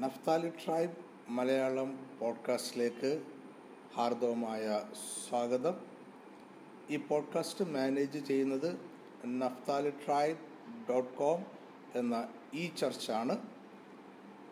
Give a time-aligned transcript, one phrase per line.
[0.00, 0.92] Naphtali tribe
[1.28, 3.22] Malayalam പോഡ്കാസ്റ്റിലേക്ക്
[3.94, 4.82] ഹാർദവമായ
[5.28, 5.74] സ്വാഗതം.
[6.90, 8.80] ഈ പോഡ്കാസ്റ്റ് മാനേജ് ചെയ്യുന്നത്
[9.26, 10.38] നഫ്താലി ട്രൈബ്
[10.90, 11.44] ഡോട്ട് കോം
[11.94, 13.38] എന്ന ഈ ചർച്ചാണ്.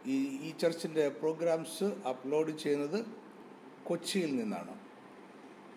[0.06, 3.07] ഈ ഈ ചർച്ചിന്റെ പ്രോഗ്രാംസ് അപ്ലോഡ് ചെയ്യുന്നത്
[3.85, 4.79] കൊച്ചിയിൽ നിന്നാണ്.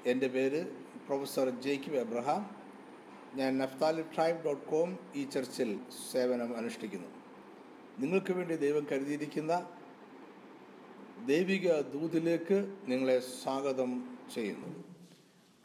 [0.06, 0.66] എന്റെ പേര്
[1.08, 2.56] പ്രൊഫസർ ജേക്കിബ് എബ്രഹാം.
[3.36, 5.80] ഞാൻ നഫ്താലി ട്രൈബ് ഡോട്ട് കോം ഈ ചർച്ചിൽ
[6.12, 7.23] സേവനം അനുഷ്ഠിക്കുന്നു.
[8.02, 9.54] നിങ്ങൾക്ക് വേണ്ടി ദൈവം കരുതിയിരിക്കുന്ന
[11.28, 12.58] ദൈവിക ദൂതിലേക്ക്
[12.88, 13.92] നിങ്ങളെ സ്വാഗതം
[14.34, 14.70] ചെയ്യുന്നു.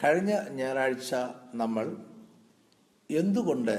[0.03, 1.13] കഴിഞ്ഞ ഞായറാഴ്ച
[1.53, 1.85] നമ്മൾ
[3.09, 3.77] എന്തുകൊണ്ട്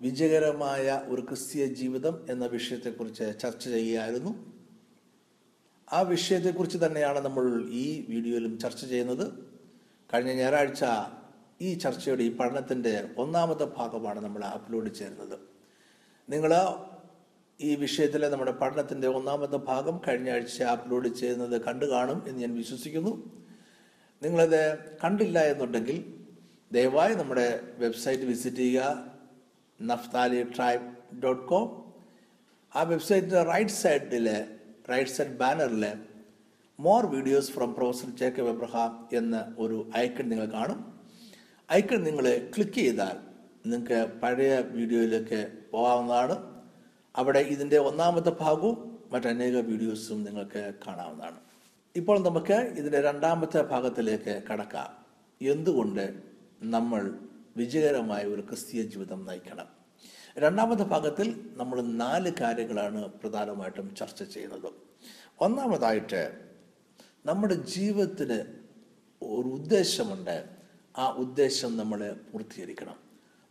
[0.00, 4.32] വിജയകരമായ ഒരു ക്രിസ്തീയ ജീവിതം എന്ന വിഷയത്തെക്കുറിച്ച് ചർച്ച ചെയ്യുകയായിരുന്നു?
[5.92, 9.26] ആ വിഷയത്തെക്കുറിച്ച് തന്നെയാണ് നമ്മൾ ഈ വീഡിയോയിലും ചർച്ച ചെയ്യുന്നത്.
[10.12, 10.84] കഴിഞ്ഞ ഞായറാഴ്ച
[11.60, 15.38] ഈ ചർച്ചയുടെ ഈ പഠനത്തിന്റെ ഒന്നാമത്തെ ഭാഗമാണ് നമ്മൾ അപ്ലോഡ് ചെയ്യുന്നത്
[16.28, 16.52] നിങ്ങൾ
[17.60, 23.32] ഈ വിഷയത്തിലെ നമ്മുടെ പഠനത്തിന്റെ ഒന്നാമത്തെ ഭാഗം കഴിഞ്ഞ ആഴ്ച അപ്ലോഡ് ചെയ്യുന്നത് കണ്ടു കാണും എന്ന് ഞാൻ വിശ്വസിക്കുന്നു.
[24.22, 26.14] നിങ്ങളത് കണ്ടില്ല എന്നുണ്ടെങ്കിൽ
[26.72, 29.12] ദയവായി നമ്മുടെ വെബ്സൈറ്റ് വിസിറ്റ് ചെയ്യുക
[29.82, 31.94] നഫ്താലി ട്രൈബ് ഡോട്ട് കോം.
[32.76, 34.26] ആ വെബ്സൈറ്റിന്റെ റൈറ്റ് സൈഡിൽ
[34.90, 35.84] റൈറ്റ് സൈഡ് ബാനറിൽ
[36.80, 40.94] more videos from professor Jacob Abraham എന്ന ഒരു ഐക്കൺ നിങ്ങൾ കാണും.
[41.72, 43.16] ഐക്കൺ നിങ്ങൾ ക്ലിക്ക് ചെയ്താൽ
[43.66, 46.53] നിങ്ങൾക്ക് പഴയ വീഡിയോയിലേക്ക് പോകാവുന്നതാണ്.
[47.16, 51.40] അവിടെ ഇതിന്റെ ഒന്നാമത്തെ ഭാഗവും മറ്റനേക വീഡിയോസും നിങ്ങൾക്ക് കാണാവുന്നതാണ്.
[51.96, 55.04] ഇപ്പോൾ നമുക്ക് ഇതിന്റെ രണ്ടാമത്തെ ഭാഗത്തിലേക്ക് കടക്കാം.
[55.42, 56.22] എന്തുകൊണ്ട്
[56.62, 57.18] നമ്മൾ
[57.56, 59.66] വിജയകരമായ ഒരു ക്രിസ്തീയ ജീവിതം നയിക്കണം?
[60.38, 64.72] രണ്ടാമത്തെ ഭാഗത്തിൽ നമ്മൾ നാല് കാര്യങ്ങളാണ് പ്രധാനമായിട്ടും ചർച്ച ചെയ്യുന്നത്.
[65.40, 66.40] ഒന്നാമതായിട്ട്
[67.26, 68.40] നമ്മുടെ ജീവിതത്തിന്
[69.22, 70.44] ഒരു ഉദ്ദേശമുണ്ട്.
[70.98, 72.96] ആ ഉദ്ദേശം നമ്മൾ പൂർത്തീകരിക്കണം.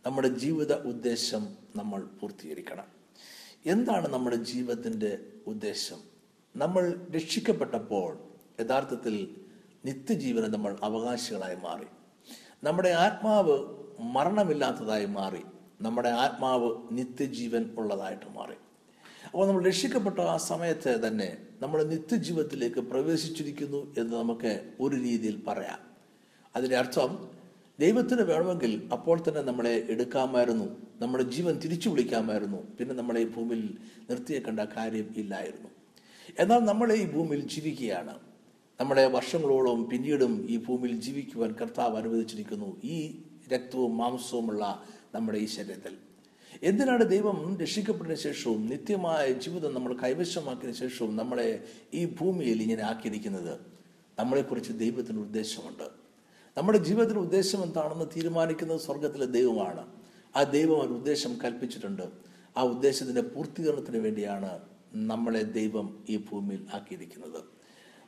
[0.06, 2.93] നമ്മുടെ ജീവിത ഉദ്ദേശം നമ്മൾ പൂർത്തീകരിക്കണം.
[3.66, 5.96] എന്താണ് നമ്മുടെ ജീവിതത്തിന്റെ ഉദ്ദേശം?
[6.56, 8.18] നമ്മൾ രക്ഷിക്കപ്പെട്ടപ്പോൾ
[8.60, 9.36] യഥാർത്ഥത്തിൽ
[9.84, 11.84] നിത്യജീവനം നമ്മൾ അവകാശികളായി മാറി.
[12.64, 13.58] നമ്മുടെ ആത്മാവ്
[14.00, 15.40] മരണമില്ലാത്തതായി മാറി.
[15.80, 18.54] നമ്മുടെ ആത്മാവ് നിത്യജീവൻ ഉള്ളതായിട്ട് മാറി.
[19.24, 25.78] അപ്പോൾ നമ്മൾ രക്ഷിക്കപ്പെട്ട ആ സമയത്ത് തന്നെ നമ്മൾ നിത്യജീവിതത്തിലേക്ക് പ്രവേശിച്ചിരിക്കുന്നു എന്ന് നമുക്ക് ഒരു രീതിയിൽ പറയാം.
[26.56, 27.33] അതിന്റെ അർത്ഥം
[27.80, 30.76] ദൈവത്തിന് വേണമെങ്കിൽ അപ്പോൾ തന്നെ നമ്മളെ എടുക്കാമായിരുന്നു.
[31.00, 32.56] നമ്മുടെ ജീവൻ തിരിച്ചു വിളിക്കാമായിരുന്നു.
[32.56, 33.78] പിന്നെ നമ്മളെ ഈ ഭൂമിയിൽ
[34.10, 35.68] നിർത്തിയേക്കേണ്ട കാര്യം ഇല്ലായിരുന്നു.
[36.38, 38.18] എന്നാൽ നമ്മൾ ഈ ഭൂമിയിൽ ജീവിക്കുകയാണ്.
[38.80, 42.80] നമ്മുടെ വർഷങ്ങളോളം പിന്നീടും ഈ ഭൂമിയിൽ ജീവിക്കുവാൻ കർത്താവ് അനുവദിച്ചിരിക്കുന്നു.
[42.84, 44.82] ഈ രക്തവും മാംസവുമുള്ള
[45.14, 45.92] നമ്മുടെ ഈ ശരീരത്തിൽ.
[46.62, 51.64] എന്തിനാണ് ദൈവം രക്ഷിക്കപ്പെട്ടതിന് ശേഷവും നിത്യമായ ജീവിതം നമ്മൾ കൈവശമാക്കിയതിനു ശേഷവും നമ്മളെ
[51.94, 53.58] ഈ ഭൂമിയിൽ ഇങ്ങനെ ആക്കിയിരിക്കുന്നത്?
[54.18, 56.03] നമ്മളെക്കുറിച്ച് ദൈവത്തിന് ഉദ്ദേശമുണ്ട്.
[56.56, 59.86] നമ്മുടെ ജീവിതത്തിന് ഉദ്ദേശം എന്താണെന്ന് തീരുമാനിക്കുന്നത് സ്വർഗത്തിലെ ദൈവമാണ്.
[60.36, 62.02] ആ ദൈവം ഒരു ഉദ്ദേശം കൽപ്പിച്ചിട്ടുണ്ട്.
[62.56, 64.60] ആ ഉദ്ദേശത്തിന്റെ പൂർത്തീകരണത്തിന് വേണ്ടിയാണ്
[64.94, 67.42] നമ്മളെ ദൈവം ഈ ഭൂമിയിൽ ആക്കിയിരിക്കുന്നത്.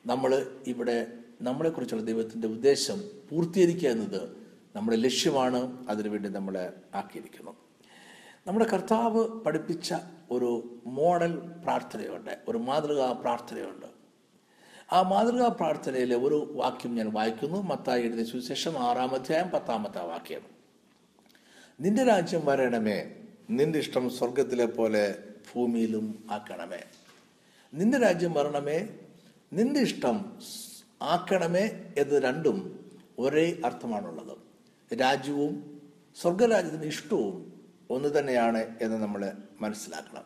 [0.06, 1.12] നമ്മൾ ഇവിടെ
[1.42, 4.36] നമ്മളെക്കുറിച്ചുള്ള ദൈവത്തിന്റെ ഉദ്ദേശം പൂർത്തീകരിക്കുക എന്നത്
[4.76, 5.88] നമ്മുടെ ലക്ഷ്യമാണ്.
[5.88, 7.56] അതിനുവേണ്ടി നമ്മളെ ആക്കിയിരിക്കുന്നു.
[8.46, 9.94] നമ്മുടെ കർത്താവ് പഠിപ്പിച്ച
[10.30, 12.38] ഒരു മോഡൽ പ്രാർത്ഥനയുണ്ട്.
[12.48, 13.95] ഒരു മാതൃകാ പ്രാർത്ഥനയുണ്ട്.
[14.92, 17.62] ആ മാതൃകാ പ്രാർത്ഥനയിലെ ഒരു വാക്യം ഞാൻ വായിക്കുന്നു.
[17.62, 20.40] മത്തായി എഴുതിയ സുവിശേഷം ആറാമധ്യായം പത്താമത്തെ വാക്യം.
[21.80, 23.16] നിന്റെ രാജ്യം വരണമേ.
[23.50, 25.18] നിന്റെ ഇഷ്ടം സ്വർഗത്തിലെ പോലെ
[25.54, 26.84] ഭൂമിയിലും ആക്കണമേ.
[27.74, 28.88] നിന്റെ രാജ്യം വരണമേ.
[29.52, 30.38] നിന്റെ ഇഷ്ടം
[31.02, 34.38] ആക്കണമേ എന്ന് രണ്ടും ഒരേ അർത്ഥമാണുള്ളത്.
[34.94, 35.82] രാജ്യവും
[36.20, 37.60] സ്വർഗരാജ്യത്തിന് ഇഷ്ടവും
[37.90, 40.24] ഒന്ന് തന്നെയാണ് എന്ന് നമ്മൾ മനസ്സിലാക്കണം.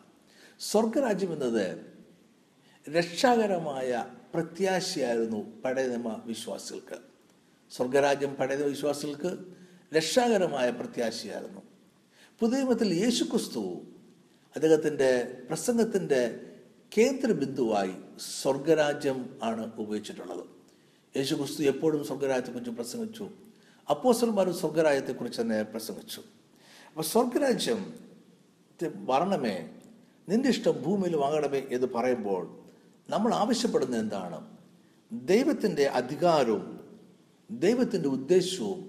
[0.59, 1.91] സ്വർഗരാജ്യം എന്നത്
[2.89, 5.87] രക്ഷാകരമായ പ്രത്യാശയായിരുന്നു പഴയ
[6.25, 6.97] വിശ്വാസികൾക്ക്.
[7.71, 9.37] സ്വർഗരാജ്യം പഴയ വിശ്വാസികൾക്ക്
[9.95, 11.61] രക്ഷാകരമായ പ്രത്യാശയായിരുന്നു.
[12.39, 13.81] പുതിയമത്തിൽ യേശു ക്രിസ്തു
[14.55, 16.39] അദ്ദേഹത്തിന്റെ പ്രസംഗത്തിന്റെ
[16.97, 17.93] കേന്ദ്ര ബിന്ദുവായി
[18.41, 20.43] സ്വർഗരാജ്യം ആണ് ഉപയോഗിച്ചിട്ടുള്ളത്.
[21.17, 23.29] യേശു ക്രിസ്തു എപ്പോഴും സ്വർഗരാജ്യത്തെക്കുറിച്ച് പ്രസംഗിച്ചു.
[23.89, 26.21] അപ്പോസന്മാരും സ്വർഗരാജ്യത്തെക്കുറിച്ച് തന്നെ പ്രസംഗിച്ചു.
[26.87, 27.93] അപ്പോൾ സ്വർഗരാജ്യം
[28.95, 29.69] വരണമേ
[30.29, 32.60] നിന്റെ ഇഷ്ടം ഭൂമിയിൽ വാങ്ങണമേ എന്ന് പറയുമ്പോൾ
[33.11, 34.39] നമ്മൾ ആവശ്യപ്പെടുന്നത് എന്താണ്?
[35.11, 36.65] ദൈവത്തിന്റെ അധികാരവും
[37.49, 38.79] ദൈവത്തിന്റെ ഉദ്ദേശവും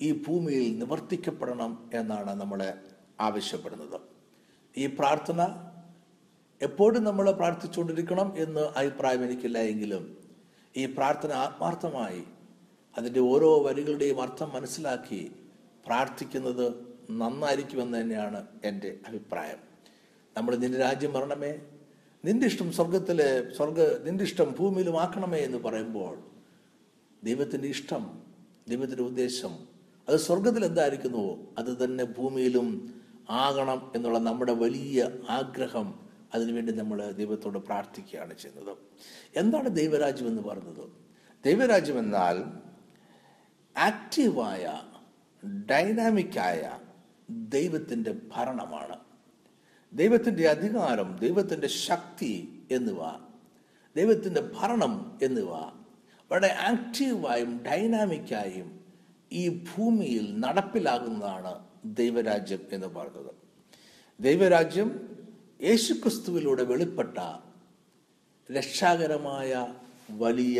[0.00, 2.60] ഈ ഭൂമിയിൽ നിവർത്തിക്കപ്പെടണം എന്നാണ് നമ്മൾ
[3.20, 3.98] ആവശ്യപ്പെടുന്നത്.
[4.76, 5.40] ഈ പ്രാർത്ഥന
[6.60, 10.04] എപ്പോഴും നമ്മൾ പ്രാർത്ഥിച്ചുകൊണ്ടിരിക്കണം എന്ന് അഭിപ്രായം എനിക്കില്ല എങ്കിലും
[10.76, 12.22] ഈ പ്രാർത്ഥന ആത്മാർത്ഥമായി
[12.98, 15.20] അതിന്റെ ഓരോ വരികളുടെയും അർത്ഥം മനസ്സിലാക്കി
[15.86, 16.66] പ്രാർത്ഥിക്കുന്നത്
[17.10, 19.60] നന്നായിരിക്കുമെന്ന് തന്നെയാണ് എന്റെ അഭിപ്രായം.
[20.36, 21.52] നമ്മൾ നിന്റെ രാജ്യം വരണമേ
[22.24, 26.18] നിന്റെ ഇഷ്ടം സ്വർഗത്തിലെ സ്വർഗ നിന്റെ ഇഷ്ടം ഭൂമിയിലും ആക്കണമേ എന്ന് പറയുമ്പോൾ
[27.24, 28.22] ദൈവത്തിന്റെ ഇഷ്ടം
[28.68, 29.68] ദൈവത്തിന്റെ ഉദ്ദേശം
[30.08, 31.38] അത് സ്വർഗത്തിൽ എന്തായിരിക്കുന്നുവോ?
[31.58, 32.94] അത് തന്നെ ഭൂമിയിലും
[33.30, 36.00] ആകണം എന്നുള്ള നമ്മുടെ വലിയ ആഗ്രഹം.
[36.34, 38.76] അതിനുവേണ്ടി നമ്മൾ ദൈവത്തോട് പ്രാർത്ഥിക്കുകയാണ് ചെയ്യുന്നത്.
[39.36, 40.92] എന്താണ് ദൈവരാജ്യം എന്ന് പറഞ്ഞത്
[41.44, 42.44] ദൈവരാജ്യം എന്നാൽ
[43.78, 44.80] ആക്റ്റീവായ
[45.70, 46.78] ഡൈനാമിക്കായ
[47.30, 49.11] ദൈവത്തിന്റെ ഭരണമാണ്.
[49.92, 52.32] ദൈവത്തിന്റെ അധികാരം ദൈവത്തിന്റെ ശക്തി
[52.70, 53.00] എന്നിവ
[53.96, 55.50] ദൈവത്തിന്റെ ഭരണം എന്നിവ
[56.30, 58.68] വളരെ ആക്റ്റീവായും ഡൈനാമിക്കായും
[59.30, 61.52] ഈ ഭൂമിയിൽ നടപ്പിലാകുന്നതാണ്
[61.98, 63.32] ദൈവരാജ്യം എന്ന് പറയുന്നത്
[64.20, 64.90] ദൈവരാജ്യം
[65.60, 67.16] യേശുക്രിസ്തുവിലൂടെ വെളിപ്പെട്ട
[68.48, 69.50] രക്ഷാകരമായ
[70.18, 70.58] വലിയ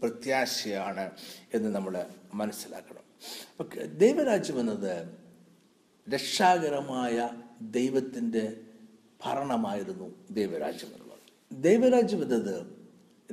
[0.00, 1.04] പ്രത്യാശയാണ്
[1.54, 1.94] എന്ന് നമ്മൾ
[2.34, 3.04] മനസ്സിലാക്കണം.
[3.98, 4.92] ദൈവരാജ്യം എന്നത്
[6.06, 7.16] രക്ഷാകരമായ
[7.72, 8.44] ദൈവത്തിന്റെ
[9.24, 11.18] ഭരണമായിരുന്നു ദൈവരാജ്യം എന്നുള്ളത്
[11.52, 12.80] ദൈവരാജ്യം എന്നത്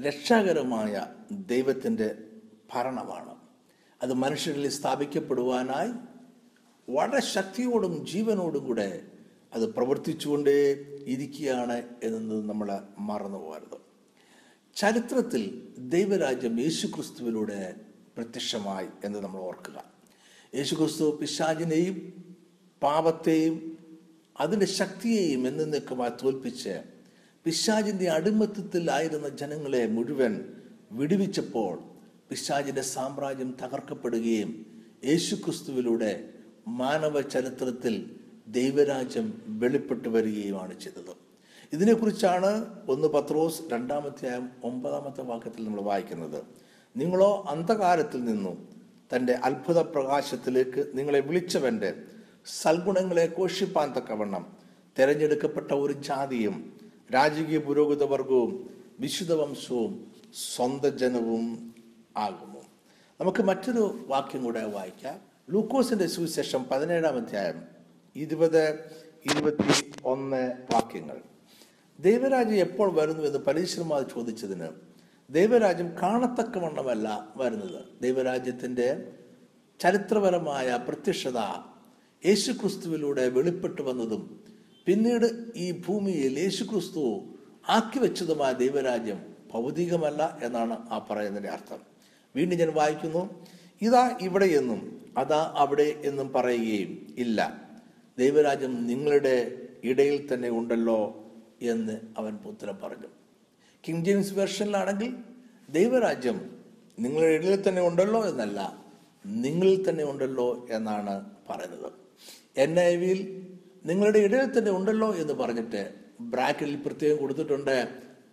[0.07, 2.17] രക്ഷാകരമായ ദൈവത്തിന്റെ
[2.73, 3.35] ഭരണമാണ്.
[4.01, 5.91] അത് മനുഷ്യരിൽ സ്ഥാപിക്കപ്പെടുവാനായി
[6.89, 9.01] വളരെ ശക്തിയോടും ജീവനോടും കൂടെ
[9.53, 10.71] അത് പ്രവർത്തിച്ചുകൊണ്ടേ
[11.07, 13.77] ഇരിക്കുകയാണ് എന്നത് നമ്മൾ മറന്നു പോകരുത്.
[14.75, 17.75] ചരിത്രത്തിൽ ദൈവരാജ്യം യേശുക്രിസ്തുവിലൂടെ
[18.17, 19.83] പ്രത്യക്ഷമായി എന്ന് നമ്മൾ ഓർക്കുക.
[20.55, 22.23] യേശുക്രിസ്തു പിശാചിനെയും
[22.83, 23.76] പാപത്തെയും
[24.39, 26.81] അതിന്റെ ശക്തിയെയും എന്നേക്കുമായി തോൽപ്പിച്ച്
[27.45, 30.45] പിശാജിന്റെ അടിമത്തത്തിലായിരുന്ന ജനങ്ങളെ മുഴുവൻ
[30.91, 31.79] വിടുവിച്ചപ്പോൾ
[32.29, 34.65] പിശാജിന്റെ സാമ്രാജ്യം തകർക്കപ്പെടുകയും
[35.05, 36.29] യേശുക്രിസ്തുവിലൂടെ
[36.67, 38.15] മാനവ ചരിത്രത്തിൽ
[38.47, 41.15] ദൈവരാജ്യം വെളിപ്പെട്ടു വരികയുമാണ് ചെയ്തത്.
[41.73, 46.43] ഇതിനെക്കുറിച്ചാണ് ഒന്ന് പത്രോസ് രണ്ടാമത്തെ ഒമ്പതാമത്തെ വാക്യത്തിൽ നമ്മൾ വായിക്കുന്നത്.
[46.97, 48.67] നിങ്ങളോ അന്ധകാരത്തിൽ നിന്നും
[49.15, 51.93] തന്റെ അത്ഭുത പ്രകാശത്തിലേക്ക് നിങ്ങളെ വിളിച്ചവന്റെ
[52.47, 54.57] സൽഗുണങ്ങളെ ഘോഷിപ്പാൻ തക്കവണ്ണം
[54.99, 56.79] തിരഞ്ഞെടുക്കപ്പെട്ട ഒരു ജാതിയും
[57.13, 60.11] രാജകീയ പുരോഗത വർഗവും വിശുദ്ധ വംശവും
[60.55, 61.75] സ്വന്തം ജനവും
[63.21, 65.19] നമുക്ക് മറ്റൊരു വാക്യം കൂടെ വായിക്കാം.
[65.49, 67.63] ലൂക്കോസിന്റെ സുവിശേഷം പതിനേഴാം അധ്യായം
[68.15, 68.73] ഇരുപത്
[69.31, 71.17] ഇരുപത്തി ഒന്ന് വാക്യങ്ങൾ.
[71.99, 74.67] ദൈവരാജ്യം എപ്പോൾ വരുന്നു എന്ന് പരീക്ഷന്മാർ ചോദിച്ചതിന്
[75.29, 77.85] ദൈവരാജ്യം കാണത്തക്കവണ്ണമല്ല വരുന്നത്.
[78.01, 79.07] ദൈവരാജ്യത്തിന്റെ
[79.79, 81.37] ചരിത്രപരമായ പ്രത്യക്ഷത
[82.25, 84.43] യേശുക്രിസ്തുവിലൂടെ വെളിപ്പെട്ടു വന്നതും
[84.85, 87.23] പിന്നീട് ഈ ഭൂമിയിൽ യേശുക്രിസ്തു
[87.69, 91.79] ആക്കി വെച്ചതുമായ ദൈവരാജ്യം ഭൗതികമല്ല എന്നാണ് ആ പറയുന്നതിന്റെ അർത്ഥം.
[92.35, 93.45] വീണ്ടും ഞാൻ വായിക്കുന്നു.
[93.81, 97.61] ഇതാ ഇവിടെ എന്നും അതാ അവിടെ എന്നും പറയുകയും ഇല്ല.
[98.17, 101.29] ദൈവരാജ്യം നിങ്ങളുടെ ഇടയിൽ തന്നെ ഉണ്ടല്ലോ
[101.61, 103.07] എന്ന് അവൻ പുത്രൻ പറഞ്ഞു.
[103.87, 105.15] കിങ് ജെയിംസ് വേർഷനിലാണെങ്കിൽ
[105.69, 106.57] ദൈവരാജ്യം
[106.99, 108.85] നിങ്ങളുടെ ഇടയിൽ തന്നെ ഉണ്ടല്ലോ എന്നല്ല
[109.25, 112.06] നിങ്ങളിൽ തന്നെ ഉണ്ടല്ലോ എന്നാണ് പറയുന്നത്.
[112.57, 113.47] എൻ ഐ വിയിൽ
[113.85, 117.87] നിങ്ങളുടെ ഇടയിൽ തന്നെ ഉണ്ടല്ലോ എന്ന് പറഞ്ഞിട്ട് ബ്രാക്കറ്റിൽ പ്രത്യേകം കൊടുത്തിട്ടുണ്ട്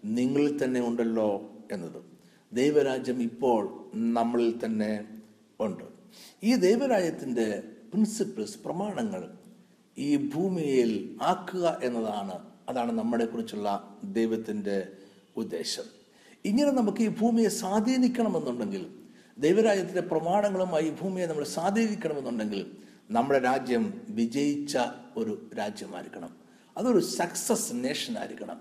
[0.04, 2.02] നിങ്ങളിൽ തന്നെ ഉണ്ടല്ലോ എന്നത്.
[2.52, 5.04] ദൈവരാജ്യം ഇപ്പോൾ നമ്മളിൽ തന്നെ
[5.60, 5.84] ഉണ്ട്.
[6.42, 9.30] ഈ ദൈവരാജ്യത്തിന്റെ പ്രിൻസിപ്പിൾസ് പ്രമാണങ്ങൾ
[9.98, 12.38] ഈ ഭൂമിയിൽ ആക്കുക എന്നതാണ്
[12.68, 14.88] അതാണ് നമ്മളെ കുറിച്ചുള്ള ദൈവത്തിന്റെ
[15.36, 15.84] ഉദ്ദേശം.
[16.44, 18.86] ഇങ്ങനെ നമുക്ക് ഈ ഭൂമിയെ സ്വാധീനിക്കണമെന്നുണ്ടെങ്കിൽ
[19.38, 24.78] ദൈവരാജ്യത്തിന്റെ പ്രമാണങ്ങളുമായി ഈ ഭൂമിയെ നമ്മൾ സ്വാധീനിക്കണമെന്നുണ്ടെങ്കിൽ നമ്മുടെ രാജ്യം വിജയിച്ച
[25.16, 26.36] ഒരു രാജ്യമായിരിക്കണം.
[26.76, 28.60] അതൊരു സക്സസ് നേഷൻ ആയിരിക്കണം.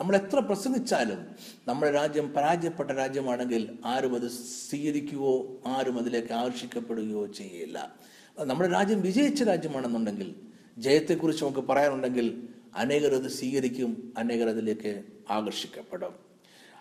[0.00, 1.26] നമ്മൾ എത്ര പ്രസംഗിച്ചാലും
[1.68, 7.94] നമ്മുടെ രാജ്യം പരാജയപ്പെട്ട രാജ്യമാണെങ്കിൽ ആരും അത് സ്വീകരിക്കുകയോ ആരും അതിലേക്ക് ആകർഷിക്കപ്പെടുകയോ ചെയ്യില്ല.
[8.38, 10.34] നമ്മുടെ രാജ്യം വിജയിച്ച രാജ്യമാണെന്നുണ്ടെങ്കിൽ
[10.78, 16.14] ജയത്തെക്കുറിച്ച് നമുക്ക് പറയാനുണ്ടെങ്കിൽ അനേകർ അത് സ്വീകരിക്കും അനേകർ അതിലേക്ക് ആകർഷിക്കപ്പെടും.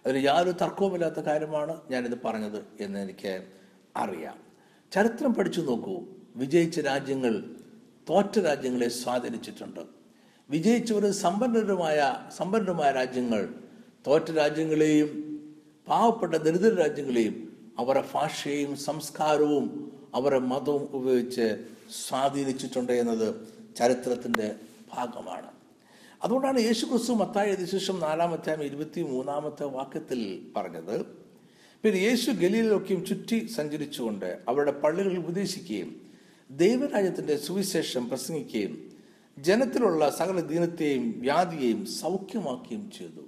[0.05, 3.47] അതിന് യാതൊരു തർക്കവുമില്ലാത്ത കാര്യമാണ് ഞാനിത് പറഞ്ഞത് എന്ന് എനിക്ക്
[3.97, 4.37] അറിയാം.
[4.91, 6.18] ചരിത്രം പഠിച്ചു നോക്കൂ.
[6.35, 7.43] വിജയിച്ച രാജ്യങ്ങൾ
[8.09, 9.79] തോറ്റ രാജ്യങ്ങളെ സ്വാധീനിച്ചിട്ടുണ്ട്.
[10.49, 13.53] വിജയിച്ചവരും സമ്പന്നരുമായ സമ്പന്നരുമായ രാജ്യങ്ങൾ
[14.07, 15.09] തോറ്റ രാജ്യങ്ങളെയും
[15.89, 23.35] പാവപ്പെട്ട ദരിദ്ര രാജ്യങ്ങളെയും അവരുടെ ഭാഷയും സംസ്കാരവും അവരുടെ മതവും ഉപയോഗിച്ച് സ്വാധീനിച്ചിട്ടുണ്ട് എന്നത്
[23.75, 24.55] ചരിത്രത്തിന്റെ
[24.93, 25.47] ഭാഗമാണ്.
[26.23, 31.05] അതുകൊണ്ടാണ് യേശു ക്രിസ്തു മത്തായ ശേഷം നാലാമത്തെ ഇരുപത്തി മൂന്നാമത്തെ വാക്യത്തിൽ പറഞ്ഞത്
[31.83, 36.08] പിന്നെ യേശു ഗലീലൊക്കെയും ചുറ്റി സഞ്ചരിച്ചുകൊണ്ട് അവരുടെ പള്ളികളിൽ ഉപദേശിക്കുകയും
[36.51, 38.91] ദൈവരാജ്യത്തിന്റെ സുവിശേഷം പ്രസംഗിക്കുകയും
[39.39, 43.21] ജനത്തിലുള്ള സകല ദീനത്തെയും വ്യാധിയെയും സൗഖ്യമാക്കുകയും ചെയ്തു.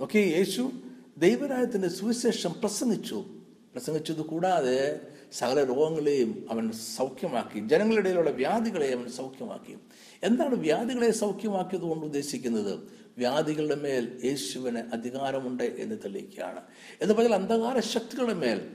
[0.00, 0.70] നോക്കി യേശു
[1.18, 3.24] ദൈവരാജ്യത്തിന്റെ സുവിശേഷം പ്രസംഗിച്ചു.
[3.72, 5.00] പ്രസംഗിച്ചത് കൂടാതെ
[5.32, 9.76] സകല രോഗങ്ങളെയും അവൻ സൗഖ്യമാക്കി ജനങ്ങളിടയിലുള്ള വ്യാധികളെ അവൻ സൗഖ്യമാക്കി.
[10.22, 12.78] എന്താണ് വ്യാധികളെ സൗഖ്യമാക്കിയത് കൊണ്ട് ഉദ്ദേശിക്കുന്നത്?
[13.18, 16.60] വ്യാധികളുടെ മേൽ യേശുവിന് അധികാരമുണ്ട് എന്ന് തെളിയിക്കുകയാണ്.
[17.02, 18.70] എന്ന് പറഞ്ഞാൽ അന്ധകാര ശക്തികളുടെ മേൽ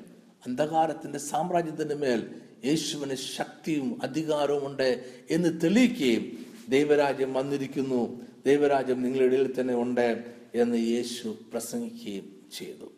[0.46, 8.22] അന്ധകാരത്തിന്റെ സാമ്രാജ്യത്തിന്റെ മേൽ യേശുവിന് ശക്തിയും അധികാരവും ഉണ്ട് എന്ന് തെളിയിക്കുകയും ദൈവരാജ്യം വന്നിരിക്കുന്നു.
[8.46, 12.92] ദൈവരാജ്യം നിങ്ങളുടെ ഇടയിൽ തന്നെ ഉണ്ട് എന്ന് യേശു പ്രസംഗിക്കുകയും ചെയ്തു.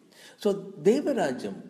[0.43, 1.63] സോ ദൈവരാജ്യം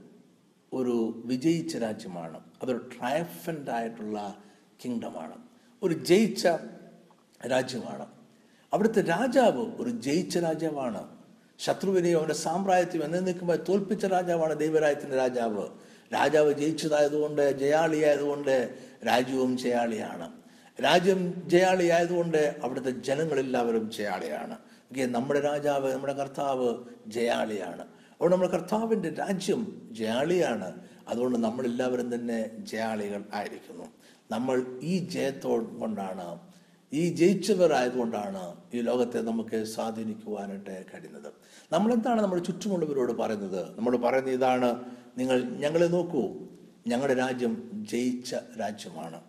[0.74, 2.40] ഒരു വിജയിച്ച രാജ്യമാണ്.
[2.63, 4.44] അതൊരു ട്രയഫന്റ് ആയിട്ടുള്ള
[4.86, 5.36] കിങ്ഡമാണ്
[5.84, 6.48] ഒരു ജയിച്ച
[7.51, 8.06] രാജ്യമാണ്.
[8.74, 11.21] അവിടുത്തെ രാജാവ് ഒരു ജയിച്ച രാജാവാണ്.
[11.65, 15.68] ശത്രുവിനെയും അവന്റെ സാമ്രാജ്യത്തെയും എന്നേക്കുമായി തോൽപ്പിച്ച രാജാവാണ് ദൈവരാജ്യത്തിന്റെ രാജാവ്.
[16.13, 18.74] രാജാവ് ജയിച്ചതായതുകൊണ്ട് ജയാളിയായതുകൊണ്ട്
[19.08, 20.32] രാജ്യവും ജയാളിയാണ്.
[20.84, 24.58] രാജ്യം ജയാളിയായതുകൊണ്ട് അവിടുത്തെ ജനങ്ങളെല്ലാവരും ജയാളിയാണ്.
[25.00, 26.75] നമ്മുടെ രാജാവ് നമ്മുടെ കർത്താവ്
[27.08, 27.82] ജയാളിയാണ്.
[27.82, 30.80] അതുകൊണ്ട് നമ്മുടെ കർത്താവിന്റെ രാജ്യം ജയാളിയാണ്.
[31.08, 33.86] അതുകൊണ്ട് നമ്മളെല്ലാവരും തന്നെ ജയാളികൾ ആയിരിക്കുന്നു.
[34.32, 36.39] നമ്മൾ ഈ ജയത്തോ കൊണ്ടാണ്
[36.93, 41.33] ഈ ജയിച്ചവരായതുകൊണ്ടാണ് ഈ ലോകത്തെ നമുക്ക് സ്വാധീനിക്കുവാനായിട്ട് കഴിയുന്നത്.
[41.71, 43.77] നമ്മളെന്താണ് നമ്മുടെ ചുറ്റുമുള്ളവരോട് പറയുന്നത്?
[43.77, 44.83] നമ്മൾ പറയുന്നത് ഇതാണ്
[45.17, 46.33] നിങ്ങൾ ഞങ്ങളെ നോക്കൂ.
[46.88, 49.21] ഞങ്ങളുടെ രാജ്യം ജയിച്ച രാജ്യമാണ്.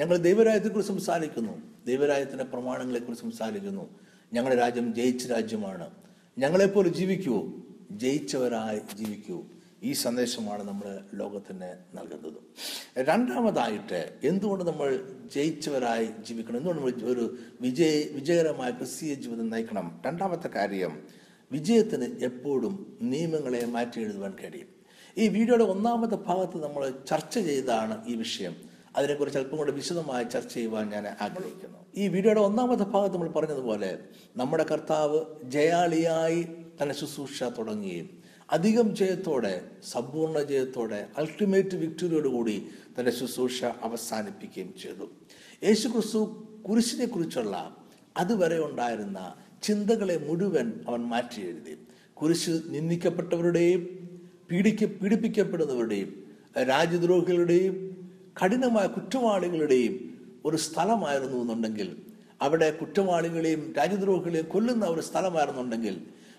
[0.00, 1.62] ഞങ്ങൾ ദൈവരാജ്യത്തെക്കുറിച്ച് സംസാരിക്കുന്നു.
[1.86, 3.98] ദൈവരാജ്യത്തിന്റെ പ്രമാണങ്ങളെക്കുറിച്ച് സംസാരിക്കുന്നു.
[4.32, 5.90] ഞങ്ങളുടെ രാജ്യം ജയിച്ച രാജ്യമാണ്.
[6.38, 7.52] ഞങ്ങളെപ്പോലെ ജീവിക്കൂ.
[7.90, 9.42] ജയിച്ചവരായി ജീവിക്കൂ.
[9.82, 12.38] ഈ സന്ദേശമാണ് നമ്മൾ ലോകത്തിന് നൽകുന്നത്.
[12.98, 16.56] രണ്ടാമതായിട്ട് എന്തുകൊണ്ട് നമ്മൾ ജയിച്ചവരായി ജീവിക്കണം?
[16.56, 20.02] എന്തുകൊണ്ട് നമ്മൾ ഒരു വിജയ വിജയകരമായ ക്രിസ്തീയ ജീവിതം നയിക്കണം?
[20.06, 21.06] രണ്ടാമത്തെ കാര്യം
[21.52, 24.68] വിജയത്തിന് എപ്പോഴും നിയമങ്ങളെ മാറ്റി എഴുതുവാൻ കഴിയും.
[25.18, 28.56] ഈ വീഡിയോയുടെ ഒന്നാമത്തെ ഭാഗത്ത് നമ്മൾ ചർച്ച ചെയ്താണ് ഈ വിഷയം.
[28.96, 31.78] അതിനെക്കുറിച്ച് അല്പം കൂടെ വിശദമായി ചർച്ച ചെയ്യുവാൻ ഞാൻ ആഗ്രഹിക്കുന്നു.
[31.96, 33.98] ഈ വീഡിയോയുടെ ഒന്നാമത്തെ ഭാഗത്ത് നമ്മൾ പറഞ്ഞതുപോലെ
[34.36, 36.46] നമ്മുടെ കർത്താവ് ജയാളിയായി
[36.82, 42.56] തന്നെ ശുശ്രൂഷ തുടങ്ങുകയും അധികം ജയത്തോടെ സമ്പൂർണ ജയത്തോടെ അൾട്ടിമേറ്റ് വിക്ടറിയോടുകൂടി
[42.98, 45.06] തന്റെ ശുശ്രൂഷ അവസാനിപ്പിക്കുകയും ചെയ്തു.
[45.64, 46.20] യേശു ക്രിസ്തു
[46.68, 47.76] കുരിശിനെ കുറിച്ചുള്ള
[48.16, 51.74] അതുവരെ ഉണ്ടായിരുന്ന ചിന്തകളെ മുഴുവൻ അവൻ മാറ്റി എഴുതി.
[52.14, 53.82] കുരിശ് നിന്ദിക്കപ്പെട്ടവരുടെയും
[54.50, 56.10] പീഡിക്ക പീഡിപ്പിക്കപ്പെടുന്നവരുടെയും
[56.68, 57.74] രാജ്യദ്രോഹികളുടെയും
[58.42, 59.94] കഠിനമായ കുറ്റവാളികളുടെയും
[60.44, 61.96] ഒരു സ്ഥലമായിരുന്നു എന്നുണ്ടെങ്കിൽ
[62.42, 65.96] അവിടെ കുറ്റവാളികളെയും രാജ്യദ്രോഹികളെയും കൊല്ലുന്ന ഒരു സ്ഥലമായിരുന്നുണ്ടെങ്കിൽ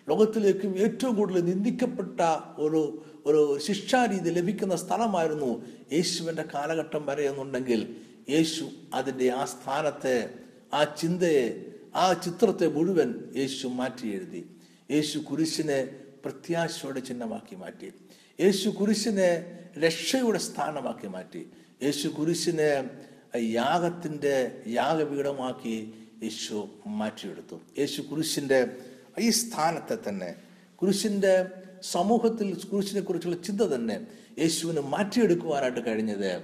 [0.09, 2.21] ലോകത്തിലേക്കും ഏറ്റവും കൂടുതൽ നിന്ദിക്കപ്പെട്ട
[2.57, 7.95] ഒരു ഒരു ശിക്ഷാരീതി ലഭിക്കുന്ന സ്ഥലമായിരുന്നു യേശുവിന്റെ കാലഘട്ടം വരെ എന്നുണ്ടെങ്കിൽ
[8.29, 10.29] യേശു അതിന്റെ ആ സ്ഥാനത്തെ
[10.73, 14.49] ആ ചിന്തയെ ആ ചിത്രത്തെ മുഴുവൻ യേശു മാറ്റി എഴുതി
[14.91, 15.89] യേശു കുരിശിനെ
[16.25, 17.93] പ്രത്യാശയുടെ ചിഹ്നമാക്കി മാറ്റി.
[18.41, 21.45] യേശു കുരിശിനെ രക്ഷയുടെ സ്ഥാനമാക്കി മാറ്റി.
[21.83, 22.89] യേശു കുരിശിനെ
[23.37, 27.59] യാഗത്തിന്റെ യാഗപീഠമാക്കി യേശു മാറ്റിയെടുത്തു.
[27.79, 28.77] യേശു കുരിശിന്റെ
[29.19, 30.35] ഈ സ്ഥാനത്തെ തന്നെ
[30.75, 31.45] കുരിശിന്റെ
[31.81, 34.07] സമൂഹത്തിൽ കുരിശിനെ കുറിച്ചുള്ള ചിന്ത തന്നെ
[34.39, 36.41] യേശുവിന് മാറ്റിയെടുക്കുവാനായിട്ട് കഴിഞ്ഞത്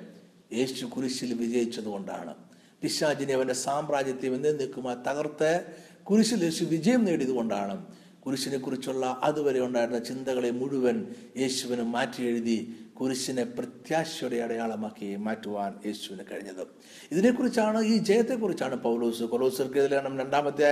[0.53, 2.33] യേശു കുരിശിൽ വിജയിച്ചത് കൊണ്ടാണ്.
[2.81, 5.65] പിശാചിനെ അവന്റെ സാമ്രാജ്യത്തെയും എന്നേക്കുമായി തകർത്ത്
[6.03, 7.85] കുരിശിൽ യേശു വിജയം നേടിയത് കൊണ്ടാണ്.
[8.19, 16.67] കുരിശിനെ കുറിച്ചുള്ള അതുവരെ ഉണ്ടായിരുന്ന ചിന്തകളെ മുഴുവൻ യേശുവിന് മാറ്റി എഴുതി കുരിശിനെ പ്രത്യാശയുടെ അടയാളമാക്കി മാറ്റുവാൻ യേശുവിന് കഴിഞ്ഞത്.
[17.11, 19.23] ഇതിനെക്കുറിച്ചാണ് ഈ ജയത്തെക്കുറിച്ചാണ് പൗലോസ്.
[19.23, 19.79] കൊലോസർക്ക്
[20.19, 20.69] രണ്ടാമത്തെ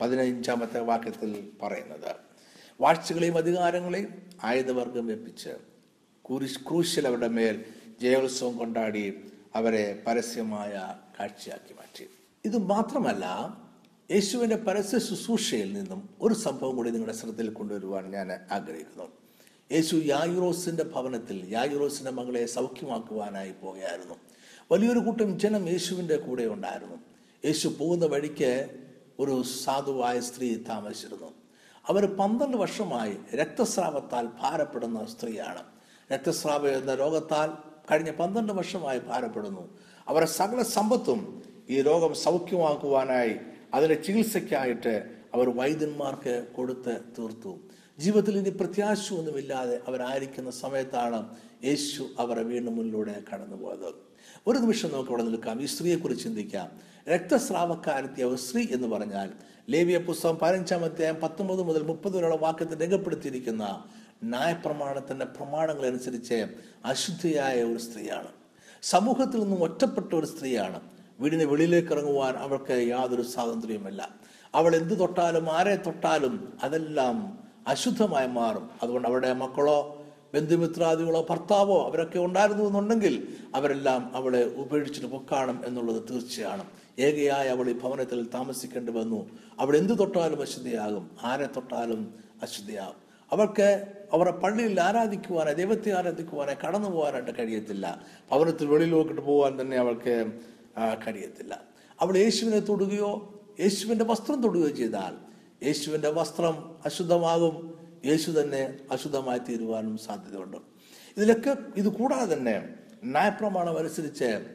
[0.00, 2.16] പതിനഞ്ചാമത്തെ വാക്യത്തിൽ പറയുന്നത്.
[2.80, 5.50] വാഴ്ചകളെയും അധികാരങ്ങളെയും ആയുധവർഗം വെപ്പിച്ച്
[6.22, 7.64] കുരിശ് ക്രൂശിൽ അവരുടെ മേൽ
[8.00, 9.14] ജയോത്സവം കൊണ്ടാടി
[9.54, 12.10] അവരെ പരസ്യമായ കാഴ്ചയാക്കി മാറ്റി.
[12.44, 13.56] ഇത് മാത്രമല്ല
[14.10, 19.12] യേശുവിന്റെ പരസ്യ ശുശ്രൂഷയിൽ നിന്നും ഒരു സംഭവം കൂടി നിങ്ങളുടെ ശ്രദ്ധയിൽ കൊണ്ടുവരുവാൻ ഞാൻ ആഗ്രഹിക്കുന്നു.
[19.72, 24.14] യേശു യായുറോസിന്റെ ഭവനത്തിൽ യായുറോസിന്റെ മകളെ സൗഖ്യമാക്കുവാനായി പോകുകയായിരുന്നു
[24.72, 26.96] വലിയൊരു കൂട്ടം ജനം യേശുവിന്റെ കൂടെ ഉണ്ടായിരുന്നു.
[27.44, 28.83] യേശു പോകുന്ന വഴിക്ക്
[29.20, 31.32] ഒരു സാധുവായ സ്ത്രീ താമസിച്ചിരുന്നു.
[31.88, 35.62] അവർ പന്ത്രണ്ട് വർഷമായി രക്തസ്രാവത്താൽ ഭാരപ്പെടുന്ന സ്ത്രീയാണ്.
[36.12, 37.50] രക്തസ്രാവം എന്ന രോഗത്താൽ
[37.90, 39.78] കഴിഞ്ഞ പന്ത്രണ്ട് വർഷമായി ഭാരപ്പെടുന്നു.
[40.08, 43.36] അവരെ സകല സമ്പത്തും ഈ രോഗം സൗഖ്യമാക്കുവാനായി
[43.74, 47.58] അതിന്റെ ചികിത്സയ്ക്കായിട്ട് അവർ വൈദ്യന്മാർക്ക് കൊടുത്ത് തീർത്തു.
[47.98, 53.94] ജീവിതത്തിൽ ഇനി പ്രത്യാശയൊന്നുമില്ലാതെ അവരായിരിക്കുന്ന സമയത്താണ് യേശു അവരെ വീണ്ടും മുന്നിലൂടെ കടന്നുപോയത്.
[54.46, 55.62] ഒരു നിമിഷം നമുക്ക് ഇവിടെ നിൽക്കാം.
[55.62, 56.93] ഈ സ്ത്രീയെക്കുറിച്ച് ചിന്തിക്കാം.
[57.08, 59.30] രക്തസ്രാവക്കാരത്തിയ സ്ത്രീ എന്ന് പറഞ്ഞാൽ
[59.70, 63.84] ലേവിയ പുസ്തകം പതിനഞ്ചാം അധ്യായം പത്തൊമ്പത് മുതൽ മുപ്പത് വരെയുള്ള വാക്യത്തിൽ രേഖപ്പെടുത്തിയിരിക്കുന്ന
[64.24, 66.46] ന്യായപ്രമാണത്തിന്റെ പ്രമാണങ്ങൾ അനുസരിച്ച്
[66.84, 68.28] അശുദ്ധിയായ ഒരു സ്ത്രീയാണ്.
[68.82, 70.80] സമൂഹത്തിൽ നിന്നും ഒറ്റപ്പെട്ട ഒരു സ്ത്രീയാണ്.
[71.20, 74.08] വീടിന് വെളിയിലേക്ക് ഇറങ്ങുവാൻ അവൾക്ക് യാതൊരു സ്വാതന്ത്ര്യവുമില്ല.
[74.54, 78.70] അവൾ എന്ത് തൊട്ടാലും ആരെ തൊട്ടാലും അതെല്ലാം അശുദ്ധമായി മാറും.
[78.82, 86.64] അതുകൊണ്ട് അവരുടെ മക്കളോ ബന്ധുമിത്രാദികളോ ഭർത്താവോ അവരൊക്കെ ഉണ്ടായിരുന്നു എന്നുണ്ടെങ്കിൽ അവരെല്ലാം അവളെ ഉപേക്ഷിച്ചിട്ട് പൊക്കാണം എന്നുള്ളത് തീർച്ചയാണ്.
[86.98, 89.38] ഏകയായ അവൾ ഈ ഭവനത്തിൽ താമസിക്കേണ്ടി വന്നു.
[89.58, 91.10] അവൾ എന്തു തൊട്ടാലും അശുദ്ധിയാകും.
[91.22, 93.04] ആരെ തൊട്ടാലും അശുദ്ധിയാകും.
[93.32, 98.06] അവൾക്ക് അവരുടെ പള്ളിയിൽ ആരാധിക്കുവാനോ ദൈവത്തെ ആരാധിക്കുവാനോ കടന്നു പോകാനായിട്ട് കഴിയത്തില്ല.
[98.30, 100.32] ഭവനത്തിൽ വെളിയിലോക്കിട്ട് പോകാൻ തന്നെ അവൾക്ക്
[100.78, 101.62] കഴിയത്തില്ല.
[102.00, 105.14] അവൾ യേശുവിനെ തൊടുകയോ യേശുവിന്റെ വസ്ത്രം തൊടുകയോ ചെയ്താൽ
[105.66, 107.78] യേശുവിന്റെ വസ്ത്രം അശുദ്ധമാകും.
[108.04, 110.56] യേശു തന്നെ അശുദ്ധമായി തീരുവാനും സാധ്യതയുണ്ട്.
[111.16, 112.68] ഇതിലൊക്കെ ഇത് കൂടാതെ തന്നെ
[113.04, 114.46] ന്യായപ്രമാണം അനുസരിച്ച്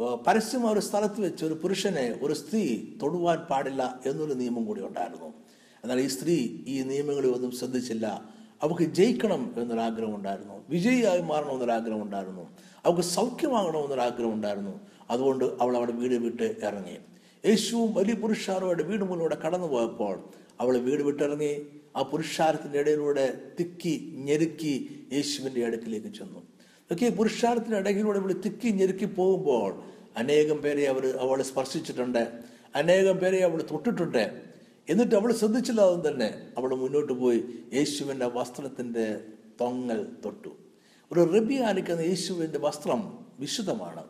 [0.00, 5.26] ഏർ പരസ്യമായ ഒരു സ്ഥലത്ത് വെച്ച് ഒരു പുരുഷനെ ഒരു സ്ത്രീ തൊടുവാൻ പാടില്ല എന്നൊരു നിയമം കൂടി ഉണ്ടായിരുന്നു.
[5.82, 8.28] എന്നാൽ ഈ സ്ത്രീ ഈ നിയമങ്ങളെ ഒന്നും ശ്രദ്ധിച്ചില്ല.
[8.62, 10.64] അവൾക്ക് ജയിക്കണം എന്നൊരാഗ്രഹം ഉണ്ടായിരുന്നു.
[10.68, 12.42] വിജയിയായി മാറണമെന്നൊരാഗ്രഹം ഉണ്ടായിരുന്നു.
[12.86, 14.80] അവൾക്ക് സൗഖ്യമാകണമെന്നൊരാഗ്രഹം ഉണ്ടായിരുന്നു.
[15.10, 16.96] അതുകൊണ്ട് അവൾ അവിടെ വീട് വിട്ട് ഇറങ്ങി.
[17.48, 20.24] യേശുവും വലിയ പുരുഷാരോടെ വീട് മുന്നിലൂടെ കടന്നു പോയപ്പോൾ
[20.60, 26.57] അവൾ വീട് വിട്ടിറങ്ങി ആ പുരുഷാരത്തിന്റെ ഇടയിലൂടെ തിക്കി ഞെരുക്കി യേശുവിന്റെ അടുക്കിലേക്ക് ചെന്നു.
[26.92, 29.82] ഒക്കെ പുരുഷാരത്തിന്റെ ഇടയിലൂടെ ഇവിടെ തിക്കി ഞെരുക്കി പോകുമ്പോൾ
[30.16, 32.32] അനേകം പേരെ അവർ അവളെ സ്പർശിച്ചിട്ടുണ്ട്.
[32.74, 34.40] അനേകം പേരെ അവൾ തൊട്ടിട്ടുണ്ട്.
[34.88, 39.20] എന്നിട്ട് അവൾ ശ്രദ്ധിച്ചില്ല അതും തന്നെ അവൾ മുന്നോട്ട് പോയി യേശുവിന്റെ വസ്ത്രത്തിന്റെ
[39.60, 40.48] തൊങ്ങൽ തൊട്ടു.
[41.12, 44.04] ഒരു റബി ആനിക്കുന്ന യേശുവിന്റെ വസ്ത്രം വിശുദ്ധമാണ്.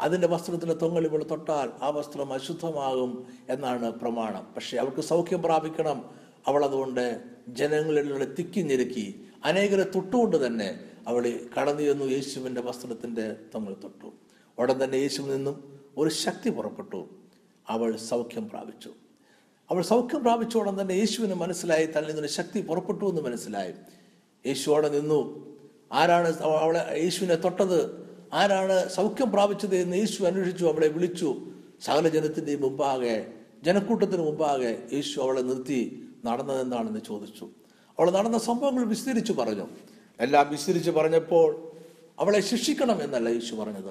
[0.00, 4.46] അതിന്റെ വസ്ത്രത്തിന്റെ തൊങ്ങൽ ഇവൾ തൊട്ടാൽ ആ വസ്ത്രം അശുദ്ധമാകും എന്നാണ് പ്രമാണം.
[4.54, 6.04] പക്ഷേ അവൾക്ക് സൗഖ്യം പ്രാപിക്കണം.
[6.46, 14.12] അവൾ അതുകൊണ്ട് ജനങ്ങളിലൂടെ തിക്കി ഞെരുക്കി അനേകരെ തൊട്ടുകൊണ്ട് തന്നെ അവൾ കടന്നു ചെന്നു യേശുവിന്റെ വസ്ത്രത്തിന്റെ തൊങ്ങൽ തൊട്ടു.
[14.58, 17.08] ഉടൻ തന്നെ യേശുവിൽ നിന്നും ഒരു ശക്തി പുറപ്പെട്ടു.
[17.68, 18.90] അവൾ സൗഖ്യം പ്രാപിച്ചു.
[19.70, 23.74] അവൾ സൗഖ്യം പ്രാപിച്ച ഉടൻ തന്നെ യേശുവിന് മനസ്സിലായി തന്നിൽ നിന്നൊരു ശക്തി പുറപ്പെട്ടു എന്ന് മനസ്സിലായി.
[24.46, 25.50] യേശു അവിടെ നിന്നു
[25.92, 28.08] ആരാണ് അവളെ യേശുവിനെ തൊട്ടത്?
[28.32, 29.76] ആരാണ് സൗഖ്യം പ്രാപിച്ചത്?
[29.76, 31.46] എന്ന് യേശു അന്വേഷിച്ചു അവളെ വിളിച്ചു.
[31.80, 37.44] സകല ജനത്തിന്റെ മുമ്പാകെ ജനക്കൂട്ടത്തിന് മുമ്പാകെ യേശു അവളെ നിർത്തി നടന്നതെന്താണെന്ന് ചോദിച്ചു.
[37.98, 39.66] അവൾ നടന്ന സംഭവങ്ങൾ വിസ്തരിച്ചു പറഞ്ഞു.
[40.20, 41.72] എല്ലാം വിസ്തരിച്ച് പറഞ്ഞപ്പോൾ
[42.18, 43.90] അവളെ ശിക്ഷിക്കണം എന്നല്ല യേശു പറഞ്ഞത്.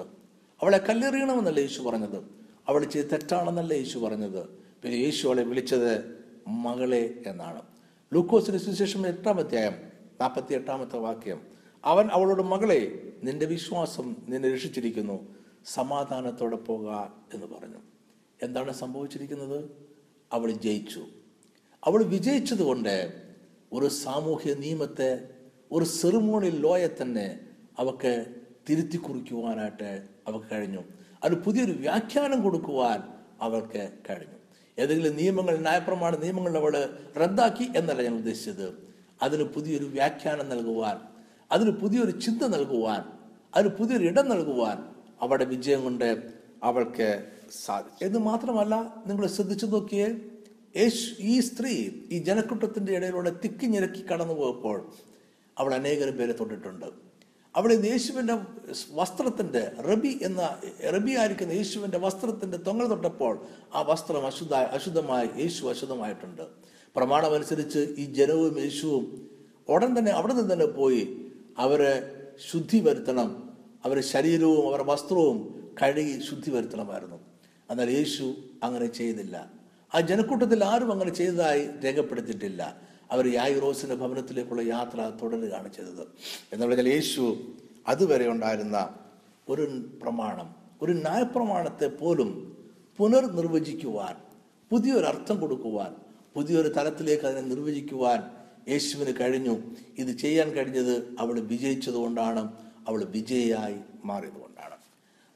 [0.62, 2.22] അവളെ കല്ലെറിയണമെന്നല്ല യേശു പറഞ്ഞത്.
[2.68, 4.44] അവൾ ചെയ്ത് തെറ്റാണെന്നല്ല യേശു പറഞ്ഞത്.
[4.82, 7.62] പിന്നെ യേശു അവളെ വിളിച്ചത് മകളെ എന്നാണ്.
[8.14, 9.72] ലൂക്കോസിന് സുശേഷം എട്ടാം അധ്യായം
[10.20, 11.40] നാൽപ്പത്തി എട്ടാമത്തെ വാക്യം.
[11.84, 15.34] അവൻ അവളോട് മകളെ നിന്റെ വിശ്വാസം നിന്നെ രക്ഷിച്ചിരിക്കുന്നു.
[15.66, 16.88] സമാധാനത്തോടെ പോക
[17.34, 17.78] എന്ന് പറഞ്ഞു.
[18.42, 19.70] എന്താണ് സംഭവിച്ചിരിക്കുന്നത്?
[20.32, 21.06] അവൾ ജയിച്ചു.
[21.84, 23.22] അവൾ വിജയിച്ചതുകൊണ്ട്
[23.72, 25.39] ഒരു സാമൂഹ്യ നിയമത്തെ
[25.72, 27.40] ഒരു സെറിമോണിയൽ ലോയെ തന്നെ
[27.78, 28.26] അവക്ക്
[28.70, 30.82] തിരുത്തി കുറിക്കുവാനായിട്ട് അവക്ക് കഴിഞ്ഞു.
[31.24, 33.02] അത് പുതിയൊരു വ്യാഖ്യാനം കൊടുക്കുവാൻ
[33.40, 34.34] അവൾക്ക് കഴിഞ്ഞു.
[34.78, 38.90] ഏതെങ്കിലും നിയമങ്ങൾ ന്യായപ്രമാണ നിയമങ്ങൾ അവൾ റദ്ദാക്കി എന്നല്ല ഞാൻ ഉദ്ദേശിച്ചത്.
[39.22, 40.96] അതിന് പുതിയൊരു വ്യാഖ്യാനം നൽകുവാൻ
[41.52, 43.04] അതിന് പുതിയൊരു ചിന്ത നൽകുവാൻ
[43.54, 44.84] അതിന് പുതിയൊരു ഇടം നൽകുവാൻ
[45.20, 46.22] അവളുടെ വിജയം കൊണ്ട്
[46.62, 47.28] അവൾക്ക്
[47.64, 48.04] സാധിച്ചു.
[48.04, 50.18] എന്ന് മാത്രമല്ല നിങ്ങൾ ശ്രദ്ധിച്ചു നോക്കിയേ
[50.76, 54.92] യേശു ഈ സ്ത്രീ ഈ ജനക്കൂട്ടത്തിന്റെ ഇടയിലൂടെ തിക്കി ഞെരക്കി കടന്നു പോയപ്പോൾ
[55.60, 56.86] അവൾ അനേകം പേരെ തൊട്ടിട്ടുണ്ട്.
[57.56, 58.34] അവിടെ യേശുവിന്റെ
[58.92, 60.42] വസ്ത്രത്തിന്റെ റബി എന്ന
[60.94, 63.34] റബി ആയിരിക്കുന്ന യേശുവിന്റെ വസ്ത്രത്തിന്റെ തൊങ്ങൽ തൊട്ടപ്പോൾ
[63.74, 66.42] ആ വസ്ത്രം അശുദ്ധ അശുദ്ധമായി യേശു അശുദ്ധമായിട്ടുണ്ട്.
[66.96, 69.30] പ്രമാണമനുസരിച്ച് ഈ ജനവും യേശുവും
[69.68, 71.02] ഉടൻ തന്നെ അവിടെ നിന്ന് തന്നെ പോയി
[71.58, 71.92] അവരെ
[72.50, 73.30] ശുദ്ധി വരുത്തണം.
[73.84, 75.38] അവരുടെ ശരീരവും അവരുടെ വസ്ത്രവും
[75.82, 77.18] കഴുകി ശുദ്ധി വരുത്തണമായിരുന്നു.
[77.70, 79.50] എന്നാൽ യേശു അങ്ങനെ ചെയ്തില്ല.
[79.94, 82.89] ആ ജനക്കൂട്ടത്തിൽ ആരും അങ്ങനെ ചെയ്തതായി രേഖപ്പെടുത്തിയിട്ടില്ല.
[83.10, 86.08] അവർ യായിറോസിന്റെ ഭവനത്തിലേക്കുള്ള യാത്ര തുടരുകയാണ് ചെയ്തത്.
[86.52, 87.38] എന്ന് പറഞ്ഞാൽ യേശു
[87.88, 88.94] അതുവരെ ഉണ്ടായിരുന്ന
[89.48, 92.56] ഒരു പ്രമാണം ഒരു ന്യായപ്രമാണത്തെ പോലും
[92.96, 94.16] പുനർനിർവചിക്കുവാൻ
[94.70, 95.94] പുതിയൊരർത്ഥം കൊടുക്കുവാൻ
[96.34, 98.22] പുതിയൊരു തലത്തിലേക്ക് അതിനെ നിർവചിക്കുവാൻ
[98.68, 99.58] യേശുവിന് കഴിഞ്ഞു.
[99.98, 102.52] ഇത് ചെയ്യാൻ കഴിഞ്ഞത് അവൾ വിജയിച്ചതുകൊണ്ടാണ്
[102.88, 104.76] അവൾ വിജയിയായി മാറിയതുകൊണ്ടാണ്.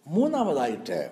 [0.06, 1.10] മൂന്നാമതായിട്ട്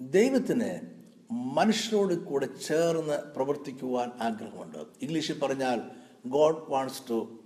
[0.00, 0.95] ദൈവത്തിന്
[1.30, 4.78] മനുഷ്യരോട് കൂടെ ചേർന്ന് പ്രവർത്തിക്കുവാൻ ആഗ്രഹമുണ്ട്.
[5.02, 5.82] ഇംഗ്ലീഷിൽ പറഞ്ഞാൽ
[6.26, 7.38] God wants to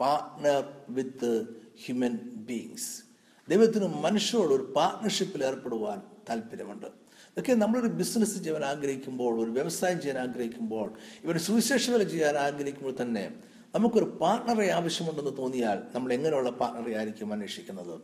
[0.00, 1.46] partner with
[1.84, 3.02] human beings
[3.48, 6.86] ദൈവത്തിന് മനുഷ്യരോട് ഒരു പാർട്ട്ണർഷിപ്പിൽ ഏർപ്പെടുവാൻ താല്പര്യമുണ്ട്.
[7.30, 10.92] ഇതൊക്കെ നമ്മളൊരു ബിസിനസ് ചെയ്യാൻ ആഗ്രഹിക്കുമ്പോൾ ഒരു വ്യവസായം ചെയ്യാൻ ആഗ്രഹിക്കുമ്പോൾ
[11.24, 13.30] ഇവർ സുവിശേഷ വില ചെയ്യാൻ ആഗ്രഹിക്കുമ്പോൾ തന്നെ
[13.74, 18.00] നമുക്കൊരു പാർട്ണറെ ആവശ്യമുണ്ടെന്ന് തോന്നിയാൽ നമ്മൾ എങ്ങനെയുള്ള പാർട്ണറെ ആയിരിക്കും അന്വേഷിക്കുന്നത്?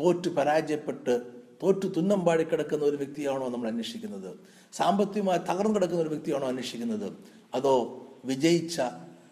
[0.00, 4.38] തോറ്റു പരാജയപ്പെട്ട് തോറ്റു തുന്നം പാടി കിടക്കുന്ന ഒരു വ്യക്തിയാണോ നമ്മൾ അന്വേഷിക്കുന്നത്?
[4.72, 7.12] സാമ്പത്തികമായി തകർന്നു കിടക്കുന്ന ഒരു വ്യക്തിയാണോ അന്വേഷിക്കുന്നത്?
[7.54, 8.80] അതോ വിജയിച്ച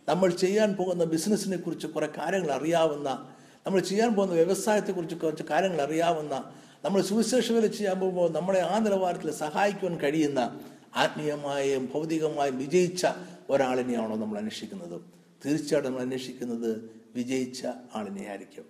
[0.09, 3.35] നമ്മൾ ചെയ്യാൻ പോകുന്ന ബിസിനസ്സിനെ കുറിച്ച് കുറെ കാര്യങ്ങൾ അറിയാവുന്ന
[3.67, 6.53] നമ്മൾ ചെയ്യാൻ പോകുന്ന വ്യവസായത്തെക്കുറിച്ച് കുറച്ച് കാര്യങ്ങൾ അറിയാവുന്ന
[6.85, 10.61] നമ്മൾ സുവിശേഷ വില ചെയ്യാൻ പോകുമ്പോൾ നമ്മളെ ആ നിലവാരത്തിൽ സഹായിക്കുവാൻ കഴിയുന്ന
[10.97, 13.07] ആത്മീയമായും ഭൗതികമായും വിജയിച്ച
[13.51, 15.01] ഒരാളിനെയാണോ നമ്മൾ അന്വേഷിക്കുന്നത്?
[15.47, 18.65] തീർച്ചയായിട്ടും നമ്മൾ അന്വേഷിക്കുന്നത് വിജയിച്ച ആളിനെ ആയിരിക്കും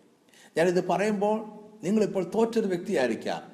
[0.57, 3.52] ഞാനിത് പറയുമ്പോൾ നിങ്ങളിപ്പോൾ തോറ്റൊരു വ്യക്തിയായിരിക്കാം.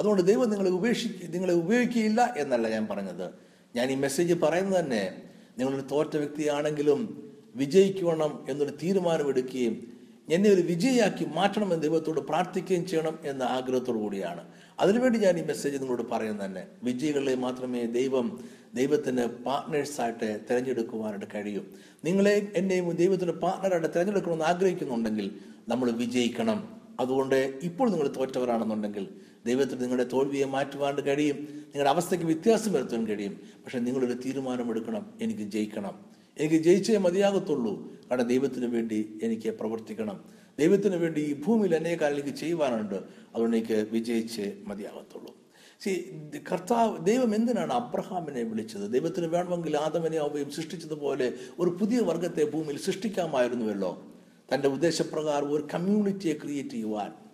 [0.00, 3.30] അതുകൊണ്ട് ദൈവം നിങ്ങളെ ഉപേക്ഷിക്ക നിങ്ങളെ ഉപയോഗിക്കുകയില്ല എന്നല്ല ഞാൻ പറഞ്ഞത്.
[3.76, 5.22] ഞാൻ ഈ മെസ്സേജ് പറയുന്നത് തന്നെ
[5.58, 13.98] നിങ്ങളൊരു തോറ്റ വ്യക്തിയാണെങ്കിലും വിജയിക്കണം എന്നൊരു തീരുമാനമെടുക്കുകയും എന്നെ ഒരു വിജയിയാക്കി മാറ്റണമെന്ന് ദൈവത്തോട് പ്രാർത്ഥിക്കുകയും ചെയ്യണം എന്ന ആഗ്രഹത്തോടു
[13.98, 14.44] കൂടിയാണ്.
[14.80, 18.40] അതിനുവേണ്ടി ഞാൻ ഈ മെസ്സേജ് നിങ്ങളോട് പറയുന്നത് തന്നെ വിജയികളെ മാത്രമേ ദൈവം
[18.74, 21.74] ദൈവത്തിന് പാർട്ട്നേഴ്സായിട്ട് തിരഞ്ഞെടുക്കുവാനായിട്ട് കഴിയും.
[22.04, 25.30] നിങ്ങളെയും എന്നെയും ദൈവത്തിന് പാർട്ട്ണറായിട്ട് തിരഞ്ഞെടുക്കണമെന്ന് ആഗ്രഹിക്കുന്നുണ്ടെങ്കിൽ
[25.68, 26.80] നമ്മൾ വിജയിക്കണം.
[27.00, 29.08] അതുകൊണ്ട് ഇപ്പോൾ നിങ്ങൾ തോറ്റവരാണെന്നുണ്ടെങ്കിൽ
[29.46, 31.36] ദൈവത്തിന് നിങ്ങളുടെ തോൽവിയെ മാറ്റുവാണ്ട് കഴിയും.
[31.36, 33.32] നിങ്ങളുടെ അവസ്ഥയ്ക്ക് വ്യത്യാസം വരുത്താൻ കഴിയും.
[33.32, 35.12] പക്ഷെ നിങ്ങളൊരു തീരുമാനമെടുക്കണം.
[35.22, 35.98] എനിക്ക് ജയിക്കണം.
[36.38, 37.92] എനിക്ക് ജയിച്ചേ മതിയാകത്തുള്ളൂ.
[38.10, 40.24] കാരണം ദൈവത്തിന് വേണ്ടി എനിക്ക് പ്രവർത്തിക്കണം.
[40.58, 42.94] ദൈവത്തിന് വേണ്ടി ഈ ഭൂമിയിൽ അനേക കാലിലേക്ക് ചെയ്യുവാനുണ്ട്.
[43.34, 45.36] അതുകൊണ്ട് എനിക്ക് വിജയിച്ചേ മതിയാകത്തുള്ളൂ.
[45.80, 46.12] സി
[46.52, 48.92] കർത്താവ് ദൈവം എന്തിനാണ് അബ്രഹാമിനെ വിളിച്ചത്?
[48.92, 54.14] ദൈവത്തിന് വേണമെങ്കിൽ ആദമനെ അവയും സൃഷ്ടിച്ചതുപോലെ ഒരു പുതിയ വർഗത്തെ ഭൂമിയിൽ സൃഷ്ടിക്കാമായിരുന്നുവല്ലോ.
[54.54, 57.29] തന്റെ ഉദ്ദേശപ്രകാരം ഒരു കമ്മ്യൂണിറ്റിയെ ക്രിയേറ്റ് ചെയ്യുവാൻ.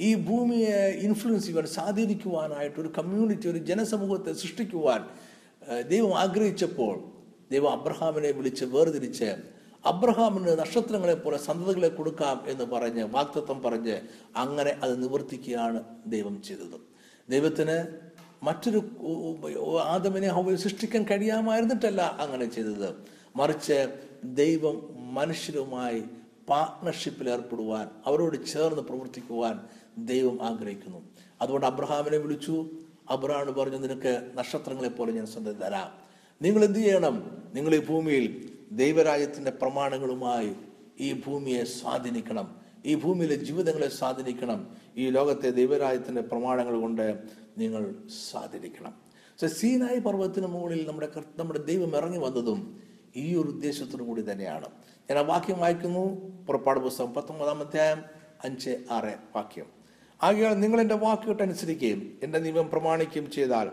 [0.00, 5.06] ഈ ഭൂമിയെ ഇൻഫ്ലുവൻസ് ചെയ്യുവാൻ സ്വാധീനിക്കുവാനായിട്ട് ഒരു കമ്മ്യൂണിറ്റി ഒരു ജനസമൂഹത്തെ സൃഷ്ടിക്കുവാൻ
[5.88, 6.96] ദൈവം ആഗ്രഹിച്ചപ്പോൾ
[7.50, 9.36] ദൈവം അബ്രഹാമിനെ വിളിച്ച് വേർതിരിച്ച്
[9.84, 14.00] അബ്രഹാമിന് നക്ഷത്രങ്ങളെ പോലെ സന്തതികളെ കൊടുക്കാം എന്ന് പറഞ്ഞ് വാക്തത്വം പറഞ്ഞ്
[14.36, 16.78] അങ്ങനെ അത് നിവർത്തിക്കുകയാണ് ദൈവം ചെയ്തത്.
[17.30, 17.86] ദൈവത്തിന്
[18.42, 18.80] മറ്റൊരു
[19.78, 22.96] ആദമിനെ ഹവ്വയെ സൃഷ്ടിക്കാൻ കഴിയാമായിരുന്നിട്ടല്ല അങ്ങനെ ചെയ്തത്.
[23.36, 23.88] മറിച്ച്
[24.24, 24.76] ദൈവം
[25.14, 26.04] മനുഷ്യരുമായി
[26.48, 29.60] പാർട്ട്ണർഷിപ്പിൽ ഏർപ്പെടുവാൻ അവരോട് ചേർന്ന് പ്രവർത്തിക്കുവാൻ
[29.98, 31.08] ദൈവം ആഗ്രഹിക്കുന്നു.
[31.42, 32.70] അതുകൊണ്ട് അബ്രഹാമിനെ വിളിച്ചു
[33.10, 36.04] അബ്രഹാം പറഞ്ഞു നിനക്ക് നക്ഷത്രങ്ങളെ പോലെ ഞാൻ സ്വന്തം തരാം.
[36.42, 37.42] നിങ്ങൾ എന്ത് ചെയ്യണം?
[37.54, 40.56] നിങ്ങൾ ഈ ഭൂമിയിൽ ദൈവരാജ്യത്തിന്റെ പ്രമാണങ്ങളുമായി
[41.00, 42.56] ഈ ഭൂമിയെ സ്വാധീനിക്കണം.
[42.86, 44.76] ഈ ഭൂമിയിലെ ജീവിതങ്ങളെ സ്വാധീനിക്കണം.
[44.96, 47.22] ഈ ലോകത്തെ ദൈവരാജ്യത്തിന്റെ പ്രമാണങ്ങൾ കൊണ്ട്
[47.58, 47.94] നിങ്ങൾ
[48.30, 48.94] സ്വാധീനിക്കണം.
[49.40, 52.82] സോ സീനായി പർവതത്തിന് മുകളിൽ നമ്മുടെ നമ്മുടെ ദൈവം ഇറങ്ങി വന്നതും
[53.16, 54.66] ഈ ഒരു ഉദ്ദേശത്തോടു കൂടി തന്നെയാണ്.
[55.10, 56.30] ഞാൻ ആ വാക്യം വായിക്കുന്നു.
[56.46, 58.02] പുറപ്പാട് പുസ്തകം പത്തൊമ്പതാം അധ്യായം
[58.44, 59.83] അഞ്ച് ആറ് വാക്യം.
[60.22, 63.70] ആകയാൽ നിങ്ങൾ എന്റെ വാക്കുകെട്ടനുസരിക്കുകയും എന്റെ നിയമം പ്രമാണിക്കുകയും ചെയ്താൽ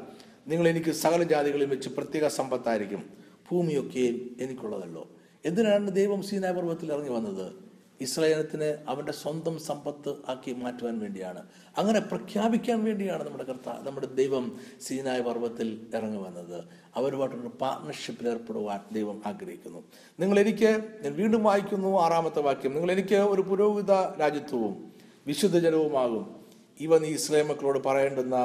[0.47, 3.09] നിങ്ങൾ എനിക്ക് സകല ജാതികളിൽ വെച്ച് പ്രത്യേക സമ്പത്തായിരിക്കും.
[3.51, 5.07] ഭൂമിയൊക്കെയും എനിക്കുള്ളതല്ലോ.
[5.45, 7.53] എന്തിനാണ് ദൈവം സീനായ പർവത്തിൽ ഇറങ്ങി വന്നത്?
[8.01, 11.43] ഇസ്രായേലത്തിന് അവന്റെ സ്വന്തം സമ്പത്ത് ആക്കി മാറ്റുവാൻ വേണ്ടിയാണ്.
[11.77, 16.63] അങ്ങനെ പ്രഖ്യാപിക്കാൻ വേണ്ടിയാണ് നമ്മുടെ കർത്ത നമ്മുടെ ദൈവം സീനായ പർവത്തിൽ ഇറങ്ങി വന്നത്.
[16.95, 19.83] അവരുമായിട്ടൊരു പാർട്ട്ണർഷിപ്പിൽ ഏർപ്പെടുവാൻ ദൈവം ആഗ്രഹിക്കുന്നു.
[20.19, 24.91] നിങ്ങൾ എനിക്ക് ഞാൻ വീണ്ടും വായിക്കുന്നു ആറാമത്തെ വാക്യം നിങ്ങൾ എനിക്ക് ഒരു പുരോഹിത രാജ്യത്വവും
[25.27, 26.35] വിശുദ്ധ ജനവുമാകും
[26.79, 28.37] ഇവ നീ ഇസ്രായേൽ മക്കളോട് പറയേണ്ടുന്ന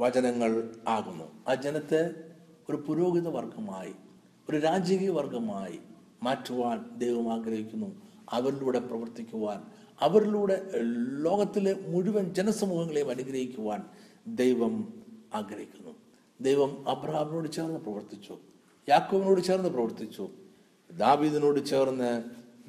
[0.00, 1.26] വചനങ്ങൾ ആകുന്നു.
[1.48, 2.10] ആ ജനത്തെ
[2.70, 3.94] ഒരു പുരോഹിത വർഗമായി
[4.50, 5.78] ഒരു രാജകീയ വർഗമായി
[6.22, 7.88] മാറ്റുവാൻ ദൈവം ആഗ്രഹിക്കുന്നു.
[8.32, 9.58] അവരിലൂടെ പ്രവർത്തിക്കുവാൻ
[10.00, 10.56] അവരിലൂടെ
[11.26, 13.82] ലോകത്തിലെ മുഴുവൻ ജനസമൂഹങ്ങളെയും അനുഗ്രഹിക്കുവാൻ
[14.26, 14.74] ദൈവം
[15.34, 15.92] ആഗ്രഹിക്കുന്നു.
[16.40, 18.34] ദൈവം അബ്രഹാമിനോട് ചേർന്ന് പ്രവർത്തിച്ചു
[18.88, 20.28] യാക്കോവിനോട് ചേർന്ന് പ്രവർത്തിച്ചു
[20.90, 22.10] ദാവീദിനോട് ചേർന്ന്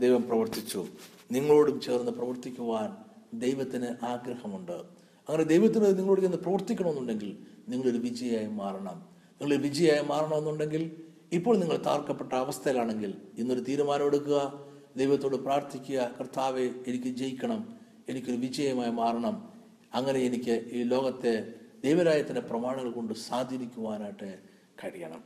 [0.01, 0.85] ദൈവം പ്രവർത്തിച്ചു.
[1.31, 4.71] നിങ്ങളോടും ചേർന്ന് പ്രവർത്തിക്കുവാൻ ദൈവത്തിന് ആഗ്രഹമുണ്ട്.
[4.71, 7.37] അങ്ങനെ ദൈവത്തിന് നിങ്ങളോട് ചെന്ന് പ്രവർത്തിക്കണമെന്നുണ്ടെങ്കിൽ
[7.69, 9.09] നിങ്ങളൊരു വിജയമായി മാറണം.
[9.41, 14.67] നിങ്ങൾ വിജയമായി മാറണമെന്നുണ്ടെങ്കിൽ ഇപ്പോൾ നിങ്ങൾ താർക്കപ്പെട്ട അവസ്ഥയിലാണെങ്കിൽ ഇന്നൊരു തീരുമാനം എടുക്കുക.
[14.97, 16.15] ദൈവത്തോട് പ്രാർത്ഥിക്കുക.
[16.19, 17.73] കർത്താവെ എനിക്ക് ജയിക്കണം.
[18.09, 19.53] എനിക്കൊരു വിജയമായി മാറണം.
[19.93, 24.39] അങ്ങനെ എനിക്ക് ഈ ലോകത്തെ ദൈവരായത്തിന്റെ പ്രമാണങ്ങൾ കൊണ്ട് സ്വാധീനിക്കുവാനായിട്ട്
[24.83, 25.23] കഴിയണം.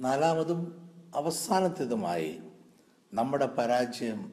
[0.00, 2.40] നാലാമതും അവസാനത്തേതുമായി
[3.14, 4.32] നമ്മുടെ പരാജയം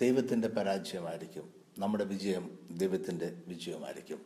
[0.00, 1.59] ദൈവത്തിന്റെ പരാജയമായിരിക്കും.
[1.80, 4.20] നമ്മുടെ വിജയം ദൈവത്തിന്റെ വിജയമായിരിക്കും.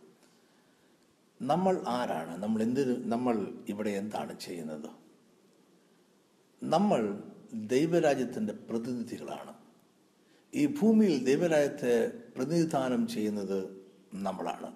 [1.43, 2.43] നമ്മൾ ആരാണ്?
[2.43, 4.91] നമ്മൾ എന്ത് നമ്മൾ ഇവിടെ എന്താണ് ചെയ്യുന്നത്?
[6.63, 7.23] നമ്മൾ
[7.55, 9.55] ദൈവരാജ്യത്തിന്റെ പ്രതിനിധികളാണ്.
[10.55, 14.75] ഈ ഭൂമിയിൽ ദൈവരാജ്യത്തെ പ്രതിനിധാനം ചെയ്യുന്നത് നമ്മളാണ്.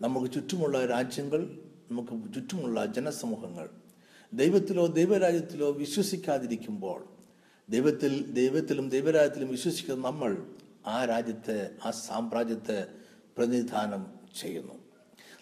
[0.00, 1.58] നമുക്ക് ചുറ്റുമുള്ള രാജ്യങ്ങൾ
[1.90, 3.70] നമുക്ക് ചുറ്റുമുള്ള ജനസമൂഹങ്ങൾ
[4.32, 7.08] ദൈവത്തിലോ ദൈവരാജ്യത്തിലോ വിശ്വസിക്കാതിരിക്കുമ്പോൾ
[7.70, 10.54] ദൈവത്തിൽ ദൈവത്തിലും ദൈവരാജ്യത്തിലും വിശ്വസിക്കുന്ന നമ്മൾ
[10.86, 12.86] ആ രാജ്യത്തെ ആ സാമ്രാജ്യത്തെ
[13.36, 14.06] പ്രതിനിധാനം
[14.40, 14.74] ചെയ്യുന്നു.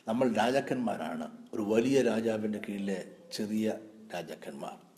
[0.08, 1.30] നമ്മൾ രാജാക്കന്മാരാണ്.
[1.54, 3.74] ഒരു വലിയ രാജാവിന്റെ കീഴിലെ ചെറിയ
[4.14, 4.90] രാജാക്കന്മാർ.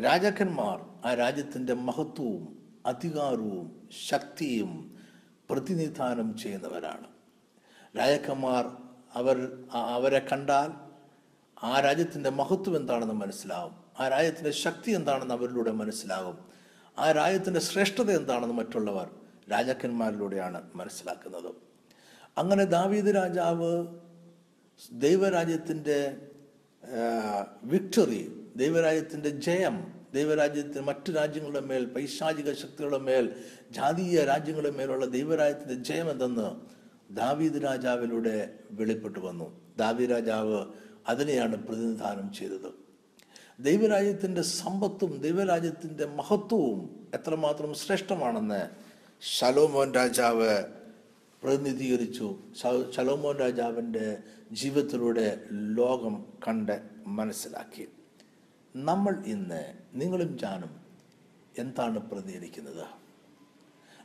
[0.00, 4.98] രാജാക്കന്മാർ ആ രാജ്യത്തിന്റെ മഹത്വവും അധികാരവും ശക്തിയും
[5.50, 7.06] പ്രതിനിധാനം ചെയ്യുന്നവരാണ്.
[7.98, 8.66] രാജാക്കന്മാർ
[9.14, 10.90] അവർ അവരെ കണ്ടാൽ
[11.66, 13.74] ആ രാജ്യത്തിന്റെ മഹത്വം എന്താണെന്ന് മനസ്സിലാവും.
[14.00, 16.38] ആ രാജ്യത്തിന്റെ ശക്തി എന്താണെന്ന് അവരിലൂടെ മനസ്സിലാകും.
[16.98, 19.10] ആ രാജ്യത്തിന്റെ ശ്രേഷ്ഠത എന്താണെന്ന് മറ്റുള്ളവർ
[19.48, 21.50] രാജാക്കന്മാരിലൂടെയാണ് മനസ്സിലാക്കുന്നത്.
[22.38, 23.86] അങ്ങനെ ദാവീദ് രാജാവ്
[24.92, 26.16] ദൈവരാജ്യത്തിന്റെ
[27.62, 28.22] വിക്ടറി
[28.56, 29.76] ദൈവരാജ്യത്തിന്റെ ജയം
[30.14, 36.48] ദൈവരാജ്യത്തിന് മറ്റു രാജ്യങ്ങളുടെ മേൽ പൈശാചിക ശക്തികളുടെ മേൽ ജാതീയ രാജ്യങ്ങളുടെ മേലുള്ള ദൈവരാജ്യത്തിന്റെ ജയം എന്തെന്ന്
[37.10, 39.46] ദാവീദ് രാജാവിലൂടെ വെളിപ്പെട്ടു വന്നു.
[39.76, 40.66] ദാവീദ് രാജാവ്
[41.08, 42.70] അതിനെയാണ് പ്രതിനിധാനം ചെയ്തത്.
[43.60, 48.89] ദൈവരാജ്യത്തിന്റെ സമ്പത്തും ദൈവരാജ്യത്തിന്റെ മഹത്വവും എത്രമാത്രം ശ്രേഷ്ഠമാണെന്ന്
[49.22, 50.64] ശലോമോൻ രാജാവ്
[51.42, 52.38] പ്രതിനിധീകരിച്ചു.
[52.96, 54.18] ശലോമോൻ രാജാവിന്റെ
[54.52, 57.88] ജീവിതത്തിലൂടെ ലോകം കണ്ട് മനസ്സിലാക്കി.
[58.76, 60.80] നമ്മൾ ഇന്ന് നിങ്ങളും ഞാനും
[61.58, 62.86] എന്താണ് പ്രതികരിക്കുന്നത്?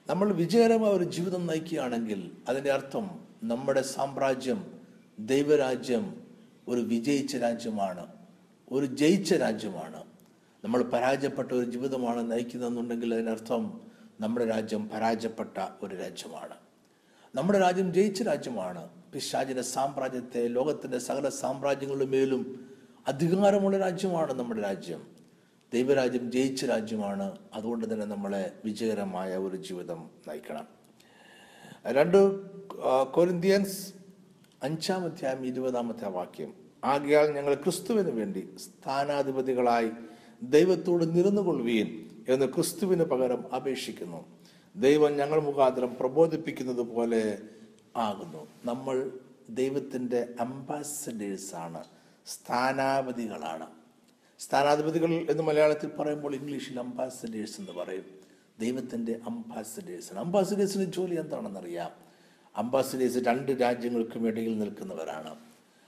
[0.10, 4.80] നമ്മൾ വിജയകരമായ ഒരു ജീവിതം നയിക്കുകയാണെങ്കിൽ അതിന്റെ അർത്ഥം നമ്മുടെ സാമ്രാജ്യം
[5.20, 6.22] ദൈവരാജ്യം
[6.68, 8.08] ഒരു വിജയിച്ച രാജ്യമാണ്
[8.72, 10.04] ഒരു ജയിച്ച രാജ്യമാണ്.
[10.64, 16.56] നമ്മൾ പരാജയപ്പെട്ട ഒരു ജീവിതമാണ് നയിക്കുന്നതെന്നുണ്ടെങ്കിൽ അതിനർത്ഥം നമ്മുടെ രാജ്യം പരാജയപ്പെട്ട ഒരു രാജ്യമാണ്.
[17.36, 18.90] നമ്മുടെ രാജ്യം ജയിച്ച രാജ്യമാണ്.
[19.14, 22.70] പിശാചിന്റെ സാമ്രാജ്യത്തെ ലോകത്തിന്റെ സകല സാമ്രാജ്യങ്ങളുടെ മേലും
[23.08, 25.08] അധികാരമുള്ള രാജ്യമാണ് നമ്മുടെ രാജ്യം.
[25.74, 27.38] ദൈവരാജ്യം ജയിച്ച രാജ്യമാണ്.
[27.54, 30.68] അതുകൊണ്ട് തന്നെ നമ്മളെ വിജയകരമായ ഒരു ജീവിതം നയിക്കണം.
[31.86, 32.18] രണ്ട്
[33.14, 33.94] കൊരിന്ത്യൻസ്
[34.64, 36.54] അഞ്ചാം ഇരുപതാമത്തെ വാക്യം.
[36.84, 39.92] ആകയാൽ ഞങ്ങൾ ക്രിസ്തുവിന് വേണ്ടി സ്ഥാനാധിപതികളായി
[40.44, 44.26] ദൈവത്തോട് നിരന്നുകൊള്ളുകയും എന്ന് ക്രിസ്തുവിന് പകരം അപേക്ഷിക്കുന്നു.
[44.76, 47.38] ദൈവം ഞങ്ങൾ മുഖാന്തരം പ്രബോധിപ്പിക്കുന്നത് പോലെ
[47.96, 48.48] ആകുന്നു.
[48.66, 49.12] നമ്മൾ
[49.50, 51.84] ദൈവത്തിന്റെ അംബാസഡേഴ്സാണ്
[52.26, 53.68] സ്ഥാനാപതികളാണ്.
[54.40, 58.06] സ്ഥാനാധിപതികൾ എന്ന് മലയാളത്തിൽ പറയുമ്പോൾ ഇംഗ്ലീഷിൽ അംബാസഡേഴ്സ് എന്ന് പറയും.
[58.60, 61.92] ദൈവത്തിന്റെ അംബാസഡേഴ്സാണ് അംബാസഡേഴ്സിന്റെ ജോലി എന്താണെന്നറിയാം?
[62.56, 65.36] അംബാസഡേഴ്സ് രണ്ട് രാജ്യങ്ങൾക്കും ഇടയിൽ നിൽക്കുന്നവരാണ്.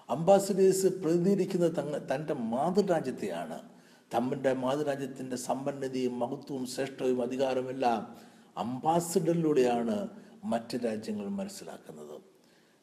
[0.10, 3.77] അംബാസഡേഴ്സ് പ്രതിനിധീകരിക്കുന്നത് തങ്ങ തന്റെ മാതൃരാജ്യത്തെയാണ്.
[4.14, 8.18] തമ്മിന്റെ മാതൃരാജ്യത്തിന്റെ സമ്പന്നതയും മഹത്വവും ശ്രേഷ്ഠവും അധികാരമെല്ലാം
[8.58, 10.08] അംബാസിഡറിലൂടെയാണ്
[10.44, 12.22] മറ്റ് രാജ്യങ്ങൾ മനസ്സിലാക്കുന്നത്.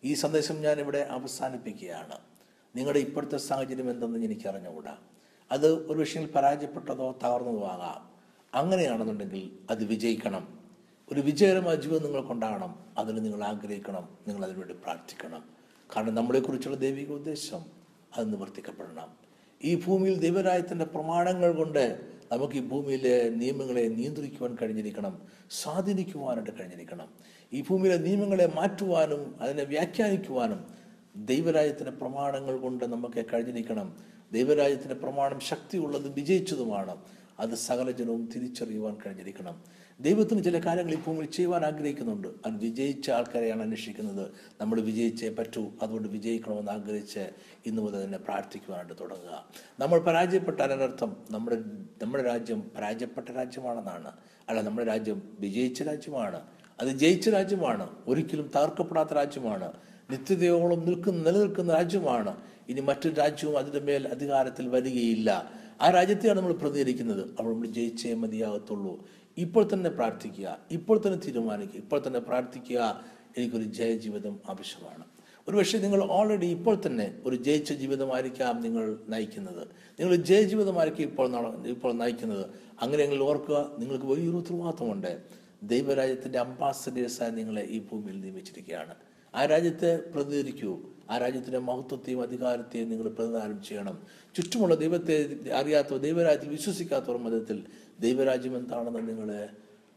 [0.04, 2.18] ഈ സന്ദേശം ഞാൻ ഇവിടെ അവസാനിപ്പിക്കുകയാണ്.
[2.76, 4.96] നിങ്ങളുടെ ഇപ്പോഴത്തെ സാഹചര്യം എന്തെന്ന് എനിക്ക് അറിഞ്ഞുകൂടാ
[5.52, 8.08] അത് ഒരു വിഷയത്തിൽ പരാജയപ്പെട്ടതോ തകർന്നതോ ആകാം.
[8.54, 10.58] അങ്ങനെയാണെന്നുണ്ടെങ്കിൽ അത് വിജയിക്കണം.
[11.12, 14.08] ഒരു വിജയകരമായ ജീവിതം നിങ്ങൾക്കുണ്ടാകണം അതിന് നിങ്ങൾ ആഗ്രഹിക്കണം.
[14.28, 15.44] നിങ്ങൾ അതിനുവേണ്ടി പ്രാർത്ഥിക്കണം.
[15.96, 17.60] കാരണം നമ്മളെക്കുറിച്ചുള്ള ദൈവിക ഉദ്ദേശം
[18.16, 19.23] അത് നിവർത്തിക്കപ്പെടണം.
[19.64, 22.00] ഈ ഭൂമിയിൽ ദൈവരായത്തിന്റെ പ്രമാണങ്ങൾ കൊണ്ട്
[22.32, 27.08] നമുക്ക് ഈ ഭൂമിയിലെ നിയമങ്ങളെ നിയന്ത്രിക്കുവാൻ കഴിഞ്ഞിരിക്കണം സ്വാധീനിക്കുവാനായിട്ട് കഴിഞ്ഞിരിക്കണം.
[27.52, 30.66] ഈ ഭൂമിയിലെ നിയമങ്ങളെ മാറ്റുവാനും അതിനെ വ്യാഖ്യാനിക്കുവാനും
[31.16, 33.96] ദൈവരാജ്യത്തിന്റെ പ്രമാണങ്ങൾ കൊണ്ട് നമുക്ക് കഴിഞ്ഞിരിക്കണം.
[34.32, 36.96] ദൈവരാജ്യത്തിന്റെ പ്രമാണം ശക്തിയുള്ളതും വിജയിച്ചതുമാണ്.
[37.40, 39.62] അത് സകല ജനവും തിരിച്ചറിയുവാൻ കഴിഞ്ഞിരിക്കണം.
[40.00, 42.28] ദൈവത്തിന് ചില കാര്യങ്ങൾ ഈ ഭൂമിയിൽ ചെയ്യുവാൻ ആഗ്രഹിക്കുന്നുണ്ട്.
[42.28, 44.30] അത് വിജയിച്ച ആൾക്കാരെയാണ് അന്വേഷിക്കുന്നത്.
[44.60, 45.70] നമ്മൾ വിജയിച്ചേ പറ്റൂ.
[45.82, 47.30] അതുകൊണ്ട് വിജയിക്കണമെന്ന് ആഗ്രഹിച്ച്
[47.66, 49.48] ഇന്നു മുതൽ തന്നെ പ്രാർത്ഥിക്കുവാനായിട്ട് തുടങ്ങുക.
[49.80, 51.56] നമ്മൾ പരാജയപ്പെട്ടാൽ അതിനർത്ഥം നമ്മുടെ
[52.02, 54.12] നമ്മുടെ രാജ്യം പരാജയപ്പെട്ട രാജ്യമാണെന്നാണ്.
[54.48, 56.40] അല്ല നമ്മുടെ രാജ്യം വിജയിച്ച രാജ്യമാണ്.
[56.80, 57.90] അത് ജയിച്ച രാജ്യമാണ്.
[58.06, 59.72] ഒരിക്കലും തകർക്കപ്പെടാത്ത രാജ്യമാണ്.
[60.10, 62.36] നിത്യതയോളം നിൽക്കുന്ന നിലനിൽക്കുന്ന രാജ്യമാണ്.
[62.68, 65.52] ഇനി മറ്റൊരു രാജ്യവും അതിന്റെ മേൽ അധികാരത്തിൽ വരികയില്ല.
[65.80, 67.30] ആ രാജ്യത്തെയാണ് നമ്മൾ പ്രതികരിക്കുന്നത്.
[67.38, 69.08] അപ്പോൾ നമ്മൾ ജയിച്ചേ മതിയാകത്തുള്ളൂ.
[69.38, 70.58] ഇപ്പോൾ തന്നെ പ്രാർത്ഥിക്കുക.
[70.70, 71.80] ഇപ്പോൾ തന്നെ തീരുമാനിക്കുക.
[71.80, 73.04] ഇപ്പോൾ തന്നെ പ്രാർത്ഥിക്കുക.
[73.38, 75.04] എനിക്കൊരു ജയജീവിതം ആവശ്യമാണ്.
[75.48, 79.68] ഒരുപക്ഷെ നിങ്ങൾ ഓൾറെഡി ഇപ്പോൾ തന്നെ ഒരു ജയിച്ച ജീവിതമായിരിക്കാം നിങ്ങൾ നയിക്കുന്നത്.
[80.00, 82.46] നിങ്ങൾ ജയജീവിതമായിരിക്കും ഇപ്പോൾ ഇപ്പോൾ നയിക്കുന്നത്.
[82.82, 85.22] അങ്ങനെയെങ്കിൽ ഓർക്കുക നിങ്ങൾക്ക് വലിയൊരു ഉത്തരവാദിത്തമുണ്ട്
[85.62, 88.94] ദൈവരാജ്യത്തിന്റെ അംബാസഡേഴ്സായി നിങ്ങളെ ഈ ഭൂമിയിൽ നിയമിച്ചിരിക്കുകയാണ്.
[89.34, 90.78] ആ രാജ്യത്തെ പ്രതിനിധിക്കൂ
[91.10, 94.02] ആ രാജ്യത്തിന്റെ മഹത്വത്തെയും അധികാരത്തെയും നിങ്ങൾ പ്രതിദാനം ചെയ്യണം.
[94.34, 97.64] ചുറ്റുമുള്ള ദൈവത്തെ അറിയാത്തവർ ദൈവരാജ്യത്തിൽ വിശ്വസിക്കാത്തവർ മതത്തിൽ
[98.00, 99.48] ദൈവരാജ്യം എന്താണെന്ന് നിങ്ങളെ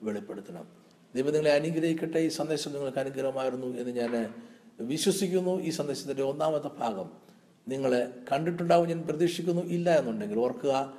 [0.01, 0.67] വെളിപ്പെടുത്തണം.
[1.15, 2.19] ദൈവം നിങ്ങളെ അനുഗ്രഹിക്കട്ടെ.
[2.19, 4.33] ഈ സന്ദേശം നിങ്ങൾക്ക് അനുഗ്രഹമായിരുന്നു എന്ന് ഞാൻ
[4.79, 5.61] വിശ്വസിക്കുന്നു.
[5.61, 7.11] ഈ സന്ദേശത്തിന്റെ ഒന്നാമത്തെ ഭാഗം
[7.67, 10.93] നിങ്ങളെ കണ്ടിട്ടുണ്ടാവും ഞാൻ പ്രതീക്ഷിക്കുന്നു ഇല്ല എന്നുണ്ടെങ്കിൽ ഓർക്കുക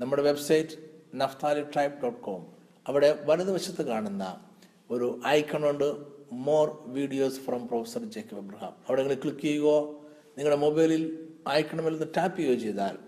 [0.00, 0.70] നമ്മുടെ website
[1.14, 2.46] Naphtali tribe dot com.
[2.88, 4.40] അവിടെ വലതുവശത്ത് കാണുന്ന
[4.90, 10.06] ഒരു ഐക്കണുണ്ട് more videos from professor Jacob Abraham അവിടെ നിങ്ങൾ ക്ലിക്ക് ചെയ്യുകയോ
[10.38, 12.98] നിങ്ങളുടെ മൊബൈലിൽ അയക്കണമെന്ന് ടാപ്പ് ചെയ്യുകയോ ചെയ്താൽ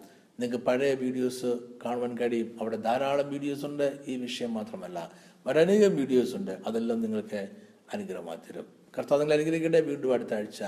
[0.41, 2.57] നിങ്ങൾക്ക് പഴയ വീഡിയോസ് കാണുവാൻ കഴിയും.
[2.61, 3.99] അവിടെ ധാരാളം വീഡിയോസ് ഉണ്ട്.
[4.07, 5.13] ഈ വിഷയം മാത്രമല്ല
[5.47, 6.59] മറ്റനേകം വീഡിയോസ് ഉണ്ട്.
[6.67, 7.49] അതെല്ലാം നിങ്ങൾക്ക്
[7.95, 8.67] അനുഗ്രഹമായി തരും.
[8.99, 9.81] കർത്താവ് നിങ്ങൾ അനുഗ്രഹിക്കട്ടെ.
[9.81, 10.63] വീണ്ടും അടുത്ത ആഴ്ച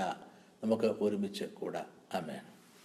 [0.63, 1.85] നമുക്ക് ഒരുമിച്ച് കൂടാം.
[2.13, 2.50] ആമേൻ.